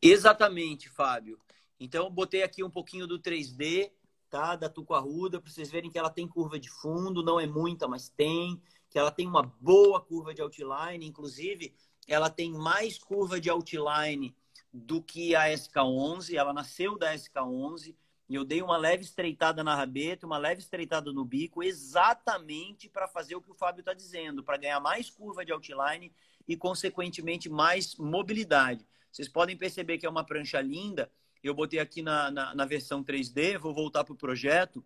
[0.02, 1.40] Exatamente, Fábio.
[1.80, 3.92] Então, botei aqui um pouquinho do 3D,
[4.30, 4.56] tá?
[4.56, 7.88] Da Tuco Arruda, para vocês verem que ela tem curva de fundo, não é muita,
[7.88, 8.62] mas tem.
[8.90, 11.76] Que ela tem uma boa curva de outline, inclusive,
[12.08, 14.36] ela tem mais curva de outline
[14.74, 16.34] do que a SK11.
[16.34, 17.96] Ela nasceu da SK11.
[18.30, 23.36] Eu dei uma leve estreitada na rabeta, uma leve estreitada no bico, exatamente para fazer
[23.36, 26.14] o que o Fábio está dizendo, para ganhar mais curva de outline
[26.48, 28.86] e, consequentemente, mais mobilidade.
[29.12, 31.12] Vocês podem perceber que é uma prancha linda.
[31.44, 34.86] Eu botei aqui na, na, na versão 3D, vou voltar para o projeto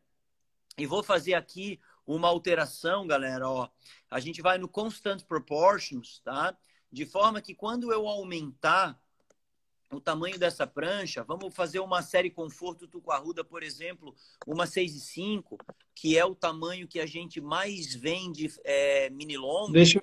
[0.78, 3.50] e vou fazer aqui uma alteração, galera.
[3.50, 3.68] Ó,
[4.10, 6.58] a gente vai no Constant Proportions, tá?
[6.90, 8.98] De forma que quando eu aumentar
[9.94, 14.14] o tamanho dessa prancha, vamos fazer uma série conforto tucuarruda, por exemplo,
[14.48, 15.58] uma 6 e 5,
[15.96, 19.72] que é o tamanho que a gente mais vende é, mini long.
[19.72, 20.02] Deixa,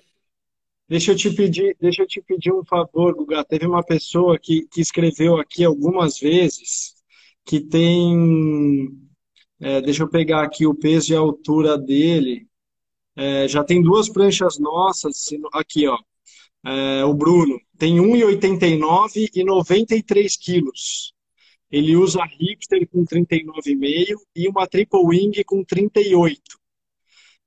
[0.87, 3.43] deixa, eu te pedir, deixa eu te pedir um favor, Guga.
[3.43, 6.95] Teve uma pessoa que, que escreveu aqui algumas vezes
[7.45, 8.89] que tem.
[9.59, 12.47] É, deixa eu pegar aqui o peso e a altura dele.
[13.15, 15.97] É, já tem duas pranchas nossas aqui, ó.
[16.63, 21.15] É, o Bruno tem 1,89 e 93 quilos.
[21.71, 26.39] Ele usa hipster com 39,5 e uma triple wing com 38.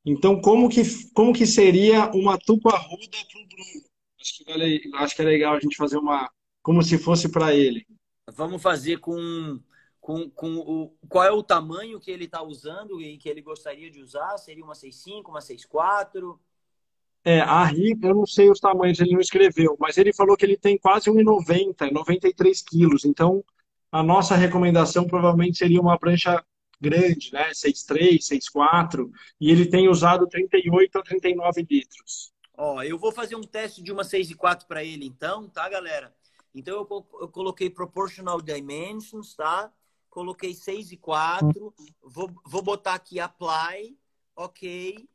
[0.05, 3.85] Então, como que, como que seria uma tupa ruda para o Bruno?
[4.21, 6.29] Acho que, vale, acho que é legal a gente fazer uma.
[6.61, 7.87] como se fosse para ele.
[8.33, 9.61] Vamos fazer com,
[10.01, 10.97] com, com o.
[11.09, 14.37] Qual é o tamanho que ele está usando e que ele gostaria de usar?
[14.39, 16.37] Seria uma 6,5, uma 6,4?
[17.25, 20.45] É, a rica, eu não sei os tamanhos, ele não escreveu, mas ele falou que
[20.45, 23.07] ele tem quase 1,90, 93 quilos.
[23.07, 23.43] Então,
[23.91, 26.45] a nossa recomendação provavelmente seria uma prancha
[26.79, 27.51] grande, né?
[27.51, 29.11] 6,3, 6,4,
[29.41, 32.31] e ele tem usado 38 a 39 litros.
[32.59, 36.15] Ó, eu vou fazer um teste de uma 6,4 para ele, então, tá, galera?
[36.55, 39.73] Então, eu, eu coloquei Proportional Dimensions, tá?
[40.11, 43.97] Coloquei 6,4, vou, vou botar aqui Apply,
[44.37, 45.09] ok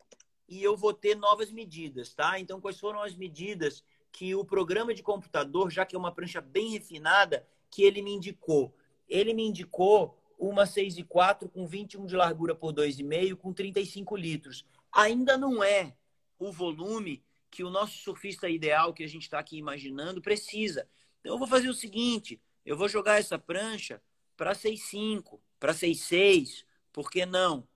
[0.50, 2.40] e eu vou ter novas medidas, tá?
[2.40, 6.42] Então, quais foram as medidas que o programa de computador, já que é uma prancha
[6.42, 8.74] bem refinada, que ele me indicou?
[9.08, 14.66] Ele me indicou uma 6,4 com 21 de largura por 2,5 com 35 litros.
[14.92, 15.96] Ainda não é
[16.40, 20.88] o volume que o nosso surfista ideal que a gente está aqui imaginando precisa.
[21.20, 24.02] Então, eu vou fazer o seguinte: eu vou jogar essa prancha
[24.36, 27.68] para 6,5, para 6,6, por que não?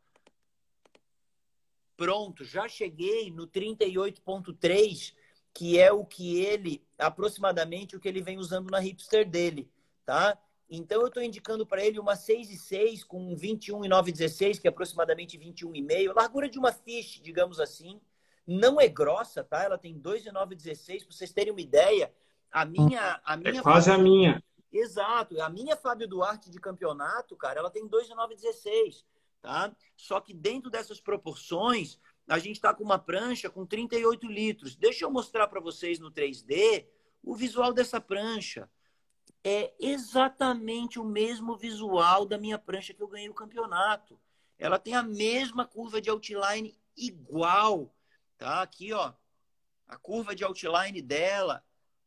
[1.96, 5.14] Pronto, já cheguei no 38.3,
[5.54, 9.70] que é o que ele, aproximadamente o que ele vem usando na hipster dele,
[10.06, 10.38] tá?
[10.70, 16.50] Então eu estou indicando para ele uma 6,6 com 21,916, que é aproximadamente 21,5, largura
[16.50, 18.02] de uma fish, digamos assim.
[18.46, 19.64] Não é grossa, tá?
[19.64, 22.12] Ela tem 2,916, para vocês terem uma ideia.
[22.52, 24.02] A minha, a minha é quase Fábio...
[24.02, 24.44] a minha.
[24.72, 25.40] Exato.
[25.40, 29.06] A minha Fábio Duarte de campeonato, cara, ela tem 2,916
[29.44, 29.76] tá?
[29.98, 34.76] Só que dentro dessas proporções, a gente está com uma prancha com 38 litros.
[34.76, 36.88] Deixa eu mostrar para vocês no 3D
[37.22, 38.72] o visual dessa prancha.
[39.44, 44.18] É exatamente o mesmo visual da minha prancha que eu ganhei o campeonato.
[44.58, 47.94] Ela tem a mesma curva de outline igual,
[48.38, 48.62] tá?
[48.62, 49.14] Aqui, ó,
[49.86, 51.62] a curva de outline dela.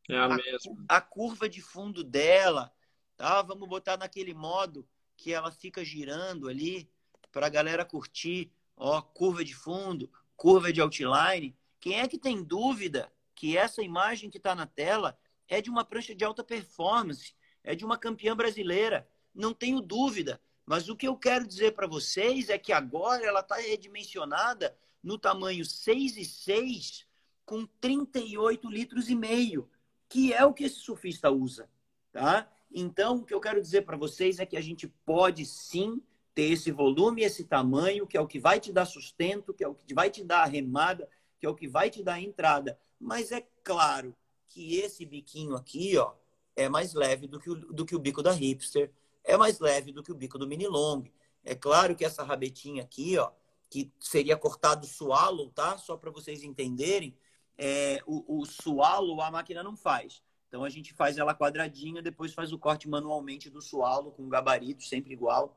[0.08, 0.84] É a, a mesma.
[0.88, 2.72] A curva de fundo dela,
[3.14, 3.42] tá?
[3.42, 6.90] Vamos botar naquele modo que ela fica girando ali
[7.36, 11.54] para a galera curtir, ó, curva de fundo, curva de outline.
[11.78, 15.84] Quem é que tem dúvida que essa imagem que está na tela é de uma
[15.84, 19.06] prancha de alta performance, é de uma campeã brasileira?
[19.34, 20.40] Não tenho dúvida.
[20.64, 25.18] Mas o que eu quero dizer para vocês é que agora ela está redimensionada no
[25.18, 27.06] tamanho 6 e 6
[27.44, 29.68] com 38 litros e meio,
[30.08, 31.68] que é o que esse surfista usa,
[32.10, 32.50] tá?
[32.72, 36.02] Então, o que eu quero dizer para vocês é que a gente pode sim
[36.36, 39.68] ter esse volume, esse tamanho, que é o que vai te dar sustento, que é
[39.68, 41.08] o que vai te dar remada,
[41.40, 42.78] que é o que vai te dar entrada.
[43.00, 44.14] Mas é claro
[44.46, 46.12] que esse biquinho aqui, ó,
[46.54, 48.92] é mais leve do que o, do que o bico da hipster,
[49.24, 51.04] é mais leve do que o bico do mini long.
[51.42, 53.30] É claro que essa rabetinha aqui, ó,
[53.70, 55.78] que seria cortado swallow, tá?
[55.78, 57.16] Só para vocês entenderem,
[57.56, 60.22] é, o, o a máquina não faz.
[60.48, 64.84] Então a gente faz ela quadradinha, depois faz o corte manualmente do swallow com gabarito
[64.84, 65.56] sempre igual.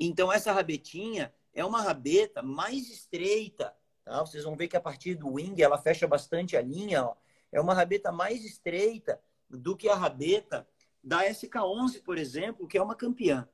[0.00, 3.76] Então, essa rabetinha é uma rabeta mais estreita.
[4.02, 4.20] Tá?
[4.20, 7.04] Vocês vão ver que a partir do wing ela fecha bastante a linha.
[7.04, 7.14] Ó.
[7.52, 10.66] É uma rabeta mais estreita do que a rabeta
[11.04, 13.46] da SK11, por exemplo, que é uma campeã.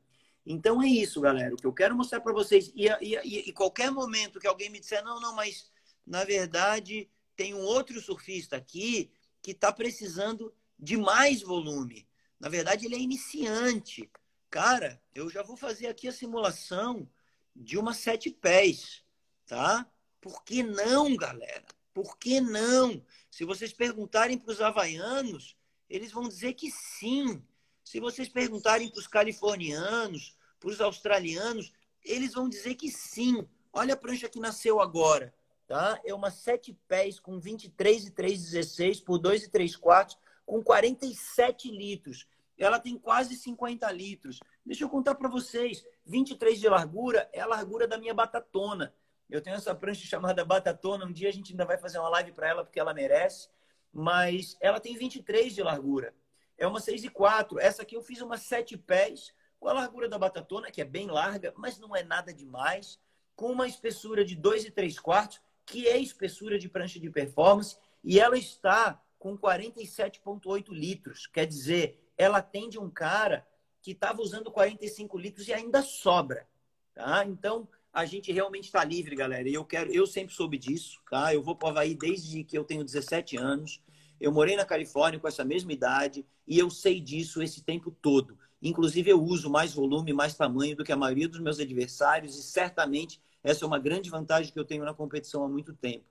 [0.45, 1.53] Então é isso, galera.
[1.55, 2.73] O que eu quero mostrar para vocês.
[2.75, 5.71] E, e, e, qualquer momento que alguém me disser, não, não, mas
[6.07, 9.11] na verdade tem um outro surfista aqui
[9.43, 12.07] que está precisando de mais volume.
[12.39, 14.11] Na verdade, ele é iniciante.
[14.51, 17.09] Cara, eu já vou fazer aqui a simulação
[17.55, 19.05] de uma sete pés,
[19.47, 19.91] tá?
[20.21, 21.65] Por que não, galera?
[21.93, 23.03] Por que não?
[23.31, 25.57] Se vocês perguntarem para os havaianos,
[25.89, 27.43] eles vão dizer que sim.
[27.83, 31.73] Se vocês perguntarem para os californianos, para os australianos,
[32.05, 33.47] eles vão dizer que sim.
[33.73, 35.35] Olha a prancha que nasceu agora,
[35.67, 36.01] tá?
[36.05, 41.71] É uma sete pés com 23 e 3,16 por 2 e 3 quartos, com 47
[41.71, 42.27] litros.
[42.59, 44.41] Ela tem quase 50 litros.
[44.65, 45.85] Deixa eu contar para vocês.
[46.05, 48.95] 23 de largura é a largura da minha batatona.
[49.29, 51.05] Eu tenho essa prancha chamada batatona.
[51.05, 53.49] Um dia a gente ainda vai fazer uma live para ela porque ela merece.
[53.93, 56.15] Mas ela tem 23 de largura.
[56.57, 57.59] É uma 6 e 4.
[57.59, 61.07] Essa aqui eu fiz uma 7 pés com a largura da batatona, que é bem
[61.07, 62.99] larga, mas não é nada demais.
[63.35, 67.77] Com uma espessura de 2 e 3 quartos, que é espessura de prancha de performance.
[68.03, 71.27] E ela está com 47,8 litros.
[71.27, 73.47] Quer dizer, ela atende um cara
[73.83, 76.47] que estava usando 45 litros e ainda sobra.
[76.95, 77.25] Tá?
[77.25, 79.49] Então, a gente realmente está livre, galera.
[79.49, 81.33] E eu quero, eu sempre soube disso, tá?
[81.33, 83.81] Eu vou para o Havaí desde que eu tenho 17 anos.
[84.21, 88.39] Eu morei na Califórnia com essa mesma idade e eu sei disso esse tempo todo.
[88.63, 92.43] Inclusive, eu uso mais volume, mais tamanho do que a maioria dos meus adversários e
[92.43, 96.05] certamente essa é uma grande vantagem que eu tenho na competição há muito tempo.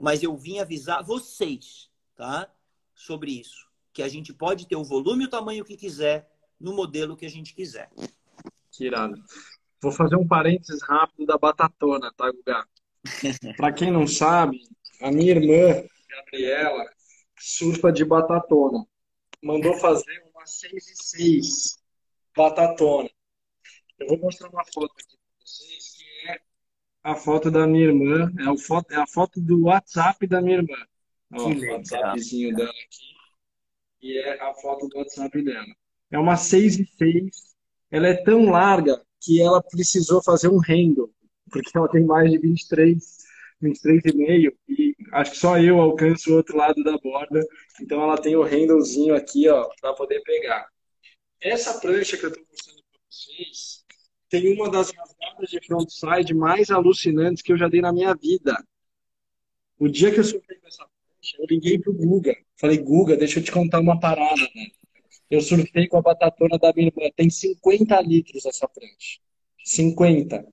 [0.00, 2.50] Mas eu vim avisar vocês, tá?
[2.94, 6.28] Sobre isso que a gente pode ter o volume e o tamanho que quiser
[6.58, 7.90] no modelo que a gente quiser.
[8.70, 9.22] Que irado.
[9.82, 12.66] Vou fazer um parênteses rápido da batatona, tá, Guga?
[13.56, 14.60] Para quem não sabe,
[15.00, 16.84] a minha irmã, Gabriela,
[17.38, 18.86] surfa de batatona.
[19.42, 21.78] Mandou fazer uma 6 e 6
[22.36, 23.10] batatona.
[23.98, 26.40] Eu vou mostrar uma foto aqui para vocês, que é
[27.02, 30.58] a foto da minha irmã, é a foto, é a foto do WhatsApp da minha
[30.58, 30.86] irmã.
[31.34, 33.21] Ó, o WhatsAppzinho dela aqui
[34.02, 35.64] que é a foto do WhatsApp dela.
[36.10, 37.54] É uma 6 e 6.
[37.88, 41.08] Ela é tão larga que ela precisou fazer um handle,
[41.48, 42.98] porque ela tem mais de 23,
[43.62, 47.46] 23,5 e acho que só eu alcanço o outro lado da borda.
[47.80, 50.66] Então ela tem o handlezinho aqui, ó, para poder pegar.
[51.40, 53.84] Essa prancha que eu estou mostrando para vocês
[54.28, 58.56] tem uma das rasgadas de frontside mais alucinantes que eu já dei na minha vida.
[59.78, 60.88] O dia que eu surfei com essa
[61.38, 62.36] eu liguei pro Guga.
[62.56, 64.66] Falei, Guga, deixa eu te contar uma parada, né?
[65.30, 67.10] Eu surfei com a batatona da minha irmã.
[67.16, 69.18] Tem 50 litros essa prancha.
[69.64, 70.46] 50.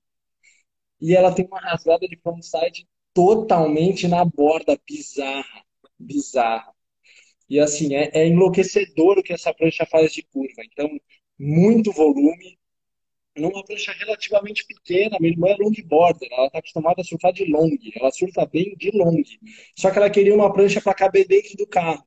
[1.01, 4.79] E ela tem uma rasgada de frontside totalmente na borda.
[4.87, 5.63] Bizarra.
[5.97, 6.73] Bizarra.
[7.49, 10.63] E assim, é, é enlouquecedor o que essa prancha faz de curva.
[10.71, 10.89] Então,
[11.37, 12.58] muito volume,
[13.39, 15.17] numa prancha relativamente pequena.
[15.19, 18.91] Minha irmã é longboarder, ela está acostumada a surfar de long, ela surfa bem de
[18.91, 19.21] long.
[19.77, 22.03] Só que ela queria uma prancha para caber dentro do carro.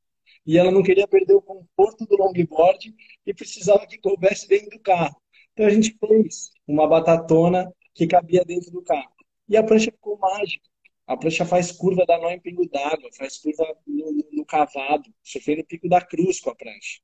[0.46, 2.94] E ela não queria perder o conforto do longboard
[3.26, 5.16] e precisava que coubesse dentro do carro.
[5.52, 9.12] Então a gente fez uma batatona que cabia dentro do carro.
[9.48, 10.68] E a prancha ficou mágica.
[11.06, 15.12] A prancha faz curva da nó em pingo d'água, faz curva no, no, no cavado.
[15.22, 17.00] Surfei no Pico da Cruz com a prancha.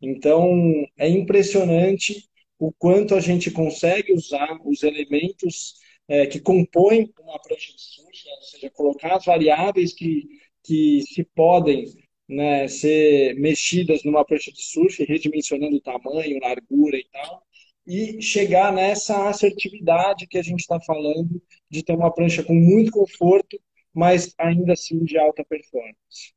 [0.00, 2.28] Então, é impressionante
[2.60, 8.28] o quanto a gente consegue usar os elementos é, que compõem uma prancha de surf,
[8.36, 10.28] ou seja, colocar as variáveis que,
[10.62, 11.86] que se podem
[12.28, 17.42] né, ser mexidas numa prancha de surf, redimensionando o tamanho, largura e tal,
[17.86, 22.92] e chegar nessa assertividade que a gente está falando de ter uma prancha com muito
[22.92, 23.58] conforto,
[23.94, 26.34] mas ainda assim de alta performance.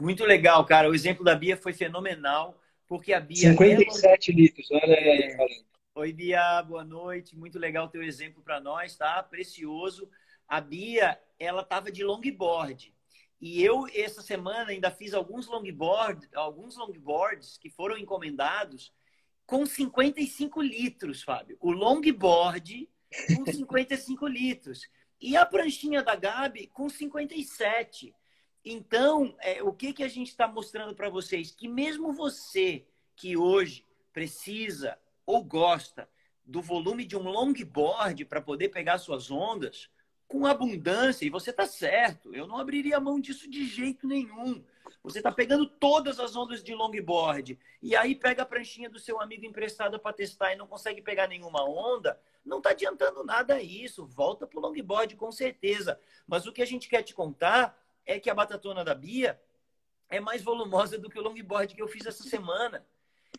[0.00, 0.88] Muito legal, cara.
[0.88, 2.58] O exemplo da Bia foi fenomenal.
[2.88, 3.50] Porque a Bia.
[3.50, 4.40] 57 ela...
[4.40, 5.36] litros, olha aí, é.
[5.94, 7.36] Oi, Bia, boa noite.
[7.36, 9.22] Muito legal o teu exemplo para nós, tá?
[9.22, 10.08] Precioso.
[10.48, 12.94] A Bia, ela tava de longboard.
[13.40, 18.92] E eu, essa semana, ainda fiz alguns longboard, alguns longboards que foram encomendados
[19.46, 21.56] com 55 litros, Fábio.
[21.60, 22.88] O longboard
[23.36, 24.88] com 55 litros.
[25.20, 28.14] E a pranchinha da Gabi com 57.
[28.70, 31.50] Então, é, o que, que a gente está mostrando para vocês?
[31.50, 32.84] Que mesmo você
[33.16, 36.06] que hoje precisa ou gosta
[36.44, 39.88] do volume de um longboard para poder pegar suas ondas,
[40.26, 44.62] com abundância, e você está certo, eu não abriria mão disso de jeito nenhum.
[45.02, 49.18] Você está pegando todas as ondas de longboard e aí pega a pranchinha do seu
[49.18, 54.04] amigo emprestada para testar e não consegue pegar nenhuma onda, não está adiantando nada isso.
[54.04, 55.98] Volta para o longboard com certeza.
[56.26, 59.38] Mas o que a gente quer te contar é que a batatona da Bia
[60.08, 62.84] é mais volumosa do que o longboard que eu fiz essa semana.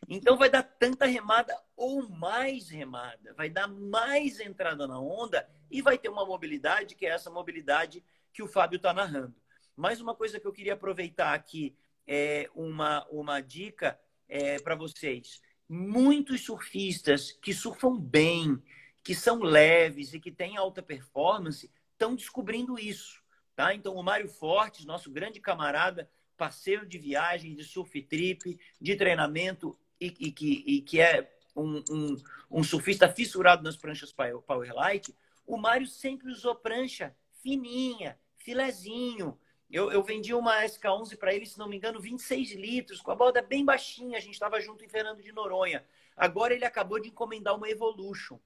[0.08, 5.82] Então vai dar tanta remada ou mais remada, vai dar mais entrada na onda e
[5.82, 9.36] vai ter uma mobilidade que é essa mobilidade que o Fábio está narrando.
[9.76, 15.42] Mais uma coisa que eu queria aproveitar aqui é uma, uma dica é, para vocês.
[15.68, 18.62] Muitos surfistas que surfam bem,
[19.04, 23.19] que são leves e que têm alta performance, estão descobrindo isso.
[23.60, 23.76] Tá?
[23.76, 29.78] Então, o Mário Fortes, nosso grande camarada, parceiro de viagem, de surf trip, de treinamento
[30.00, 32.16] e, e, que, e que é um, um,
[32.50, 35.14] um, surfista fissurado nas pranchas Powerlight,
[35.46, 39.38] o Mário sempre usou prancha fininha, filezinho.
[39.70, 43.16] Eu, eu vendi uma SK11 para ele, se não me engano, 26 litros, com a
[43.16, 44.18] borda bem baixinha.
[44.18, 45.86] A gente estava junto em Fernando de Noronha.
[46.16, 48.40] Agora ele acabou de encomendar uma Evolution.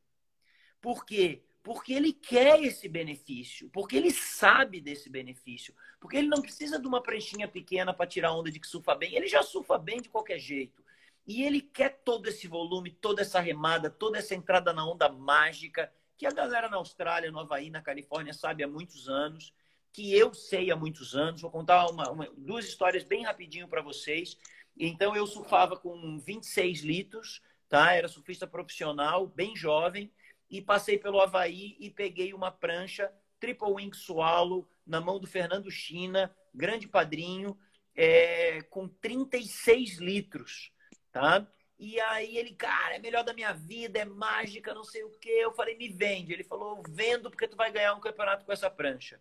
[0.82, 1.43] Por quê?
[1.64, 6.86] Porque ele quer esse benefício, porque ele sabe desse benefício, porque ele não precisa de
[6.86, 10.09] uma pranchinha pequena para tirar onda de que surfa bem, ele já surfa bem de
[10.09, 10.84] qualquer jeito.
[11.26, 15.89] E ele quer todo esse volume, toda essa remada, toda essa entrada na onda mágica,
[16.18, 19.53] que a galera na Austrália, no Havaí, na Califórnia sabe há muitos anos,
[19.93, 21.39] que eu sei há muitos anos.
[21.39, 24.38] Vou contar uma, uma duas histórias bem rapidinho para vocês.
[24.78, 27.93] Então, eu surfava com 26 litros, tá?
[27.93, 30.11] Era surfista profissional, bem jovem
[30.50, 35.70] e passei pelo Havaí e peguei uma prancha Triple Wing Swallow na mão do Fernando
[35.70, 37.58] China, grande padrinho,
[37.96, 40.72] é, com 36 litros,
[41.12, 41.48] tá?
[41.78, 45.39] E aí ele, cara, é melhor da minha vida, é mágica, não sei o quê.
[45.41, 46.32] Eu falei, me vende.
[46.32, 49.20] Ele falou, vendo porque tu vai ganhar um campeonato com essa prancha.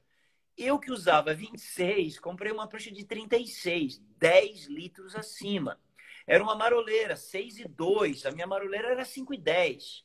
[0.56, 5.80] Eu que usava 26, comprei uma prancha de 36, 10 litros acima.
[6.26, 8.26] Era uma maroleira, 6 e 2.
[8.26, 10.04] A minha maroleira era 5 e 10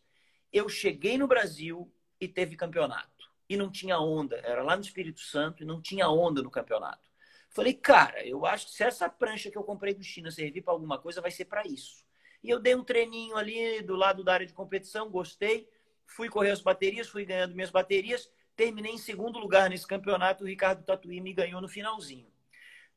[0.51, 3.27] eu cheguei no Brasil e teve campeonato.
[3.49, 4.37] E não tinha onda.
[4.37, 7.07] Era lá no Espírito Santo e não tinha onda no campeonato.
[7.49, 10.73] Falei, cara, eu acho que se essa prancha que eu comprei do China servir para
[10.73, 12.05] alguma coisa, vai ser para isso.
[12.43, 15.67] E eu dei um treininho ali do lado da área de competição, gostei.
[16.05, 18.29] Fui correr as baterias, fui ganhando minhas baterias.
[18.55, 20.43] Terminei em segundo lugar nesse campeonato.
[20.43, 22.31] O Ricardo Tatuí me ganhou no finalzinho.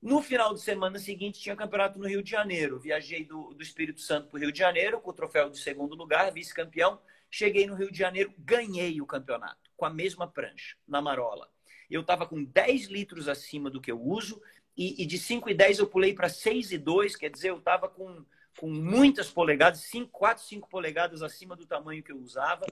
[0.00, 2.78] No final de semana seguinte, tinha campeonato no Rio de Janeiro.
[2.78, 5.94] Viajei do, do Espírito Santo para o Rio de Janeiro com o troféu de segundo
[5.94, 6.98] lugar, vice-campeão.
[7.30, 11.48] Cheguei no Rio de Janeiro, ganhei o campeonato com a mesma prancha, na marola.
[11.88, 14.40] Eu estava com 10 litros acima do que eu uso
[14.76, 17.58] e, e de 5 e 10 eu pulei para 6 e 2, quer dizer, eu
[17.58, 18.24] estava com,
[18.58, 22.66] com muitas polegadas, 5, 4, 5 polegadas acima do tamanho que eu usava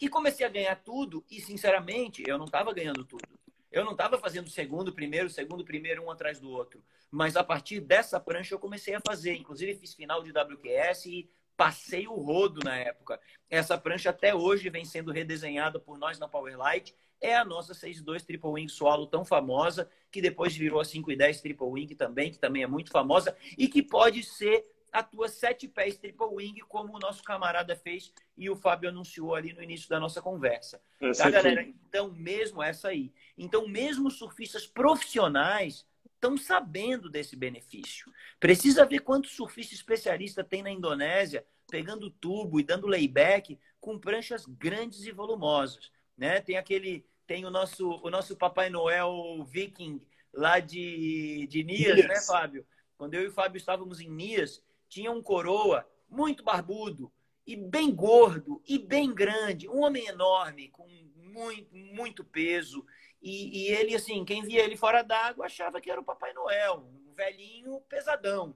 [0.00, 3.28] e comecei a ganhar tudo e, sinceramente, eu não estava ganhando tudo.
[3.70, 6.82] Eu não estava fazendo segundo, primeiro, segundo, primeiro, um atrás do outro.
[7.10, 9.34] Mas a partir dessa prancha eu comecei a fazer.
[9.34, 13.20] Inclusive fiz final de WQS e passei o rodo na época.
[13.48, 16.94] Essa prancha até hoje vem sendo redesenhada por nós na Powerlight.
[17.20, 21.66] É a nossa 62 Triple Wing Solo tão famosa, que depois virou a 510 Triple
[21.66, 25.96] Wing também, que também é muito famosa, e que pode ser a tua sete pés
[25.96, 29.98] Triple Wing, como o nosso camarada fez e o Fábio anunciou ali no início da
[29.98, 30.80] nossa conversa.
[31.00, 31.62] Essa tá, galera?
[31.62, 33.12] Então, mesmo essa aí.
[33.36, 35.84] Então, mesmo surfistas profissionais
[36.24, 38.10] estão sabendo desse benefício.
[38.40, 44.46] Precisa ver quantos surfistas especialistas tem na Indonésia pegando tubo e dando layback com pranchas
[44.46, 46.40] grandes e volumosas, né?
[46.40, 50.00] Tem aquele, tem o nosso, o nosso Papai Noel Viking
[50.32, 52.66] lá de, de Nias, né, Fábio?
[52.96, 57.12] Quando eu e o Fábio estávamos em Nias, tinha um coroa muito barbudo
[57.46, 62.86] e bem gordo e bem grande, um homem enorme com muito, muito peso
[63.24, 66.86] e, e ele, assim, quem via ele fora d'água achava que era o Papai Noel,
[67.08, 68.54] um velhinho pesadão.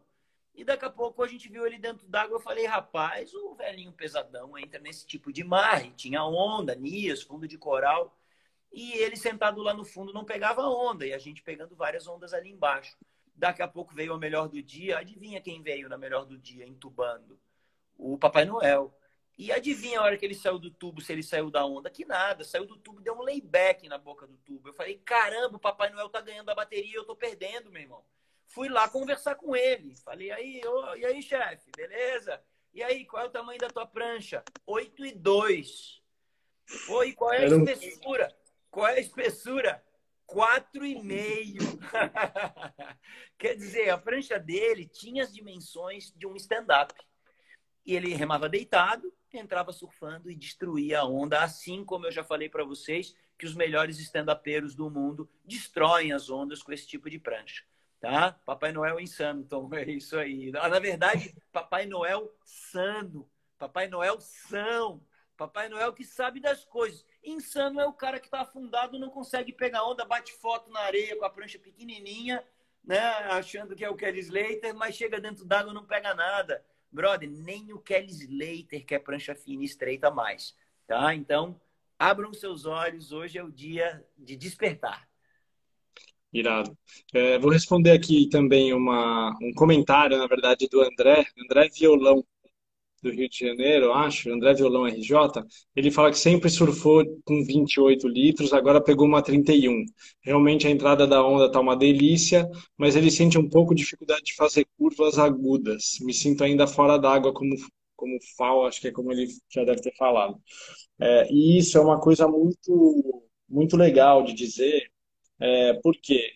[0.55, 2.37] E daqui a pouco a gente viu ele dentro d'água.
[2.37, 5.87] Eu falei, rapaz, o velhinho pesadão entra nesse tipo de mar.
[5.87, 8.15] E tinha onda, nias, fundo de coral.
[8.71, 11.07] E ele sentado lá no fundo não pegava onda.
[11.07, 12.95] E a gente pegando várias ondas ali embaixo.
[13.35, 14.99] Daqui a pouco veio a melhor do dia.
[14.99, 17.41] Adivinha quem veio na melhor do dia, entubando?
[17.97, 18.95] O Papai Noel.
[19.39, 21.89] E adivinha a hora que ele saiu do tubo, se ele saiu da onda?
[21.89, 24.69] Que nada, saiu do tubo, deu um layback na boca do tubo.
[24.69, 27.83] Eu falei, caramba, o Papai Noel tá ganhando a bateria e eu tô perdendo, meu
[27.83, 28.05] irmão.
[28.49, 29.95] Fui lá conversar com ele.
[29.95, 32.43] Falei, aí, ô, e aí, chefe, beleza?
[32.75, 34.43] E aí, qual é o tamanho da tua prancha?
[34.67, 36.03] 8 e 2.
[36.89, 38.37] Oi, qual é a espessura?
[38.71, 39.85] Qual é a espessura?
[40.27, 41.79] 4,5.
[43.39, 46.93] Quer dizer, a prancha dele tinha as dimensões de um stand-up.
[47.89, 52.47] E ele remava deitado, entrava surfando e destruía a onda, assim como eu já falei
[52.47, 57.19] para vocês que os melhores stand-upeiros do mundo destroem as ondas com esse tipo de
[57.19, 57.65] prancha.
[57.99, 58.33] Tá?
[58.45, 60.53] Papai Noel insano, então é isso aí.
[60.57, 63.27] Ah, na verdade, Papai Noel sano,
[63.57, 65.03] Papai Noel são,
[65.35, 67.07] Papai Noel que sabe das coisas.
[67.25, 71.17] Insano é o cara que está afundado, não consegue pegar onda, bate foto na areia
[71.17, 72.45] com a prancha pequenininha,
[72.85, 73.01] né?
[73.31, 76.63] achando que é o Kelly Slater, mas chega dentro d'água não pega nada.
[76.91, 80.55] Brother, nem o Kelly Slater quer prancha fina e estreita mais,
[80.87, 81.15] tá?
[81.15, 81.61] Então,
[81.99, 85.09] abram seus olhos, hoje é o dia de despertar.
[86.33, 86.77] Irado.
[87.15, 92.23] É, vou responder aqui também uma, um comentário, na verdade, do André, André Violão,
[93.03, 95.13] do Rio de Janeiro, acho, André Violão RJ,
[95.75, 99.85] ele fala que sempre surfou com 28 litros, agora pegou uma 31.
[100.23, 104.23] Realmente a entrada da onda está uma delícia, mas ele sente um pouco de dificuldade
[104.25, 105.99] de fazer curvas agudas.
[106.01, 107.55] Me sinto ainda fora d'água como
[107.97, 110.41] como FAO, acho que é como ele já deve ter falado.
[111.01, 114.91] É, e isso é uma coisa muito muito legal de dizer,
[115.41, 116.33] é, porque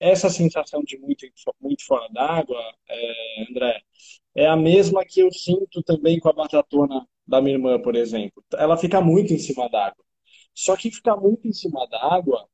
[0.00, 1.26] essa sensação de muito,
[1.60, 3.80] muito fora d'água, é, André,
[4.38, 8.42] é a mesma que eu sinto também com a batatona da minha irmã, por exemplo.
[8.54, 10.04] Ela fica muito em cima d'água.
[10.54, 12.48] Só que ficar muito em cima d'água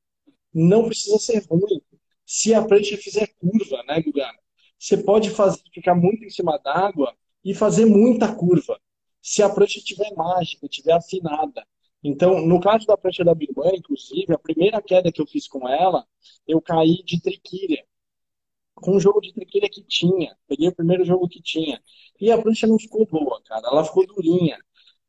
[0.53, 1.82] não precisa ser ruim.
[2.24, 4.30] Se a prancha fizer curva, né, Guga?
[4.78, 7.14] Você pode fazer, ficar muito em cima d'água
[7.45, 8.80] e fazer muita curva.
[9.20, 11.66] Se a prancha estiver mágica, estiver afinada.
[12.03, 15.47] Então, no caso da prancha da minha irmã, inclusive, a primeira queda que eu fiz
[15.47, 16.07] com ela,
[16.47, 17.85] eu caí de triquilha.
[18.75, 20.37] Com um jogo de triquilha que tinha.
[20.49, 21.81] Peguei o primeiro jogo que tinha.
[22.20, 23.66] E a prancha não ficou boa, cara.
[23.68, 24.59] Ela ficou durinha.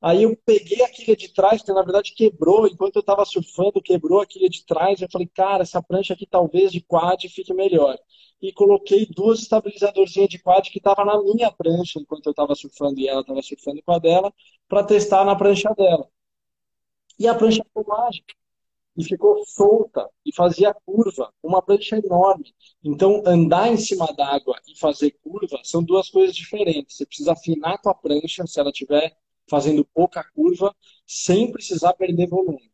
[0.01, 3.82] Aí eu peguei a quilha de trás, que na verdade quebrou, enquanto eu estava surfando,
[3.82, 5.01] quebrou a quilha de trás.
[5.01, 7.97] Eu falei, cara, essa prancha aqui talvez de quad fique melhor.
[8.41, 12.99] E coloquei duas estabilizadorzinhas de quad que estavam na minha prancha, enquanto eu estava surfando
[12.99, 14.32] e ela estava surfando com a dela,
[14.68, 16.07] para testar na prancha dela.
[17.20, 18.34] E a prancha ficou mágica.
[18.98, 22.54] E ficou solta e fazia curva, uma prancha enorme.
[22.84, 26.96] Então, andar em cima d'água e fazer curva são duas coisas diferentes.
[26.96, 29.16] Você precisa afinar a tua prancha se ela estiver
[29.50, 30.76] fazendo pouca curva,
[31.06, 32.72] sem precisar perder volume.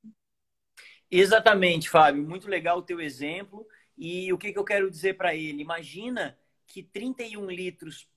[1.10, 2.24] Exatamente, Fábio.
[2.24, 3.68] Muito legal o teu exemplo.
[3.98, 5.62] E o que, que eu quero dizer para ele?
[5.62, 8.08] Imagina que 31 litros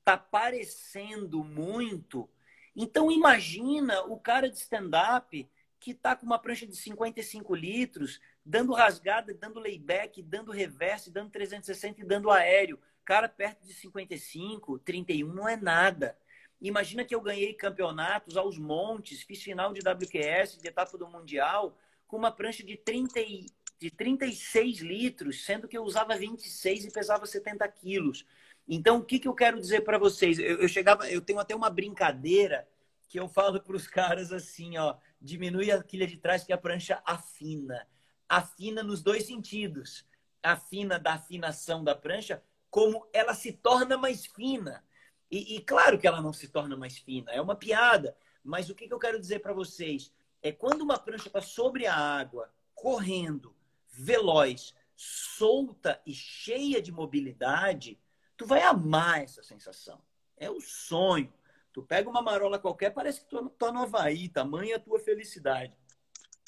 [0.00, 2.28] está parecendo muito.
[2.74, 5.48] Então imagina o cara de stand-up
[5.82, 11.30] que está com uma prancha de 55 litros, dando rasgada, dando layback, dando reverse, dando
[11.30, 12.78] 360 e dando aéreo.
[13.04, 16.16] Cara perto de 55, 31 não é nada.
[16.60, 21.76] Imagina que eu ganhei campeonatos aos montes, fiz final de WQS, de etapa do Mundial,
[22.06, 23.46] com uma prancha de, 30 e,
[23.80, 28.24] de 36 litros, sendo que eu usava 26 e pesava 70 quilos.
[28.68, 30.38] Então, o que, que eu quero dizer para vocês?
[30.38, 32.68] Eu, eu, chegava, eu tenho até uma brincadeira
[33.08, 36.58] que eu falo para os caras assim, ó, diminui a quilha de trás que a
[36.58, 37.86] prancha afina.
[38.28, 40.04] Afina nos dois sentidos.
[40.42, 44.84] Afina da afinação da prancha, como ela se torna mais fina.
[45.30, 48.16] E, e claro que ela não se torna mais fina, é uma piada.
[48.42, 50.12] Mas o que, que eu quero dizer para vocês?
[50.42, 53.54] É quando uma prancha está sobre a água, correndo,
[53.88, 57.98] veloz, solta e cheia de mobilidade,
[58.36, 60.02] tu vai amar essa sensação.
[60.36, 61.32] É o sonho.
[61.72, 65.72] Tu pega uma marola qualquer, parece que tu tá no Havaí, tamanha a tua felicidade.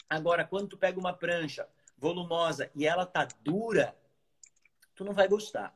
[0.08, 1.66] Agora, quando tu pega uma prancha
[1.96, 3.96] volumosa e ela tá dura,
[4.94, 5.74] tu não vai gostar.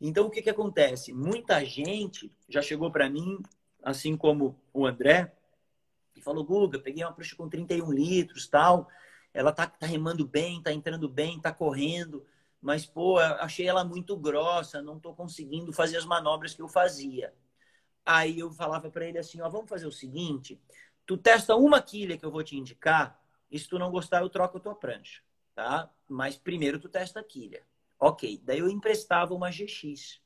[0.00, 1.12] Então, o que que acontece?
[1.12, 3.38] Muita gente já chegou para mim,
[3.82, 5.32] assim como o André,
[6.16, 8.88] e falou, Guga, peguei uma prancha com 31 litros, tal,
[9.32, 12.26] ela tá, tá remando bem, tá entrando bem, tá correndo,
[12.60, 17.32] mas, pô, achei ela muito grossa, não tô conseguindo fazer as manobras que eu fazia.
[18.10, 20.58] Aí eu falava para ele assim, ó, vamos fazer o seguinte,
[21.04, 24.30] tu testa uma quilha que eu vou te indicar, e se tu não gostar, eu
[24.30, 25.20] troco a tua prancha,
[25.54, 25.92] tá?
[26.08, 27.62] Mas primeiro tu testa a quilha.
[28.00, 30.22] Ok, daí eu emprestava uma GX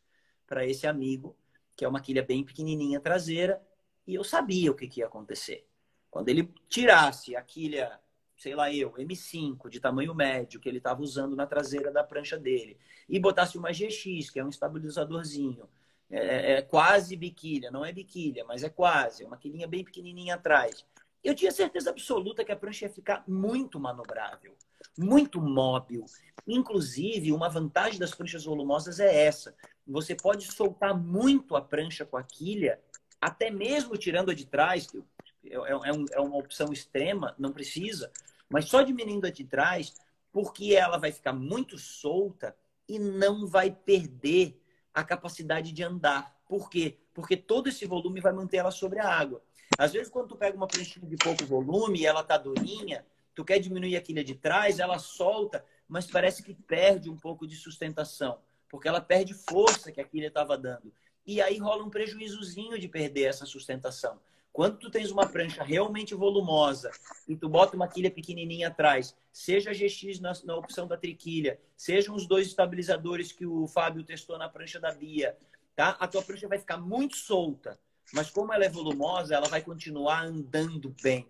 [0.46, 1.36] para esse amigo,
[1.74, 3.60] que é uma quilha bem pequenininha traseira,
[4.06, 5.68] e eu sabia o que, que ia acontecer.
[6.08, 7.98] Quando ele tirasse a quilha,
[8.36, 12.38] sei lá eu, M5 de tamanho médio que ele estava usando na traseira da prancha
[12.38, 12.78] dele,
[13.08, 15.68] e botasse uma GX, que é um estabilizadorzinho,
[16.12, 19.82] é, é, é, quase biquília, não é biquília, mas é quase, é uma quilinha bem
[19.82, 20.84] pequenininha atrás.
[21.24, 24.54] Eu tinha certeza absoluta que a prancha ia ficar muito manobrável,
[24.98, 26.04] muito móvel.
[26.46, 29.54] Inclusive, uma vantagem das pranchas volumosas é essa:
[29.86, 32.78] você pode soltar muito a prancha com a quilha,
[33.18, 35.02] até mesmo tirando a de trás, que
[35.46, 38.12] é, é, é, uma opção extrema, não precisa,
[38.50, 39.94] mas só diminuindo a de trás,
[40.30, 42.54] porque ela vai ficar muito solta
[42.86, 44.61] e não vai perder
[44.94, 46.36] a capacidade de andar.
[46.48, 46.98] Por quê?
[47.14, 49.42] Porque todo esse volume vai manter ela sobre a água.
[49.78, 53.44] Às vezes, quando tu pega uma pranchinha de pouco volume e ela tá durinha, tu
[53.44, 57.56] quer diminuir a quilha de trás, ela solta, mas parece que perde um pouco de
[57.56, 58.38] sustentação,
[58.68, 60.92] porque ela perde força que a quilha estava dando.
[61.26, 64.18] E aí rola um prejuízozinho de perder essa sustentação.
[64.52, 66.90] Quando tu tens uma prancha realmente volumosa
[67.26, 71.58] e tu bota uma quilha pequenininha atrás, seja a GX na, na, opção da triquilha,
[71.74, 75.38] sejam os dois estabilizadores que o Fábio testou na prancha da Bia,
[75.74, 75.96] tá?
[75.98, 77.80] A tua prancha vai ficar muito solta,
[78.12, 81.26] mas como ela é volumosa, ela vai continuar andando bem.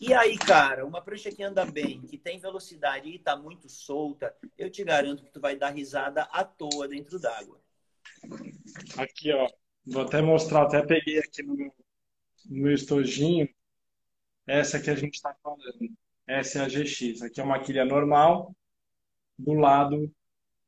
[0.00, 4.32] E aí, cara, uma prancha que anda bem, que tem velocidade e está muito solta,
[4.56, 7.60] eu te garanto que tu vai dar risada à toa dentro d'água.
[8.96, 9.48] Aqui, ó.
[9.86, 11.72] Vou até mostrar, até peguei aqui no meu,
[12.46, 13.48] no estojinho.
[14.46, 15.62] Essa que a gente está falando.
[16.26, 17.22] Essa é a GX.
[17.22, 18.54] Aqui é uma quilha normal
[19.38, 20.12] do lado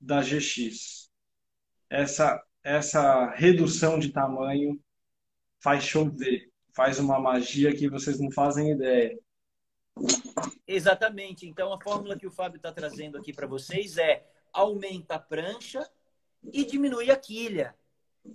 [0.00, 1.10] da GX.
[1.88, 4.80] Essa, essa redução de tamanho
[5.60, 9.18] faz chover, faz uma magia que vocês não fazem ideia.
[10.66, 11.46] Exatamente.
[11.46, 15.88] Então, a fórmula que o Fábio está trazendo aqui para vocês é aumenta a prancha
[16.52, 17.74] e diminui a quilha.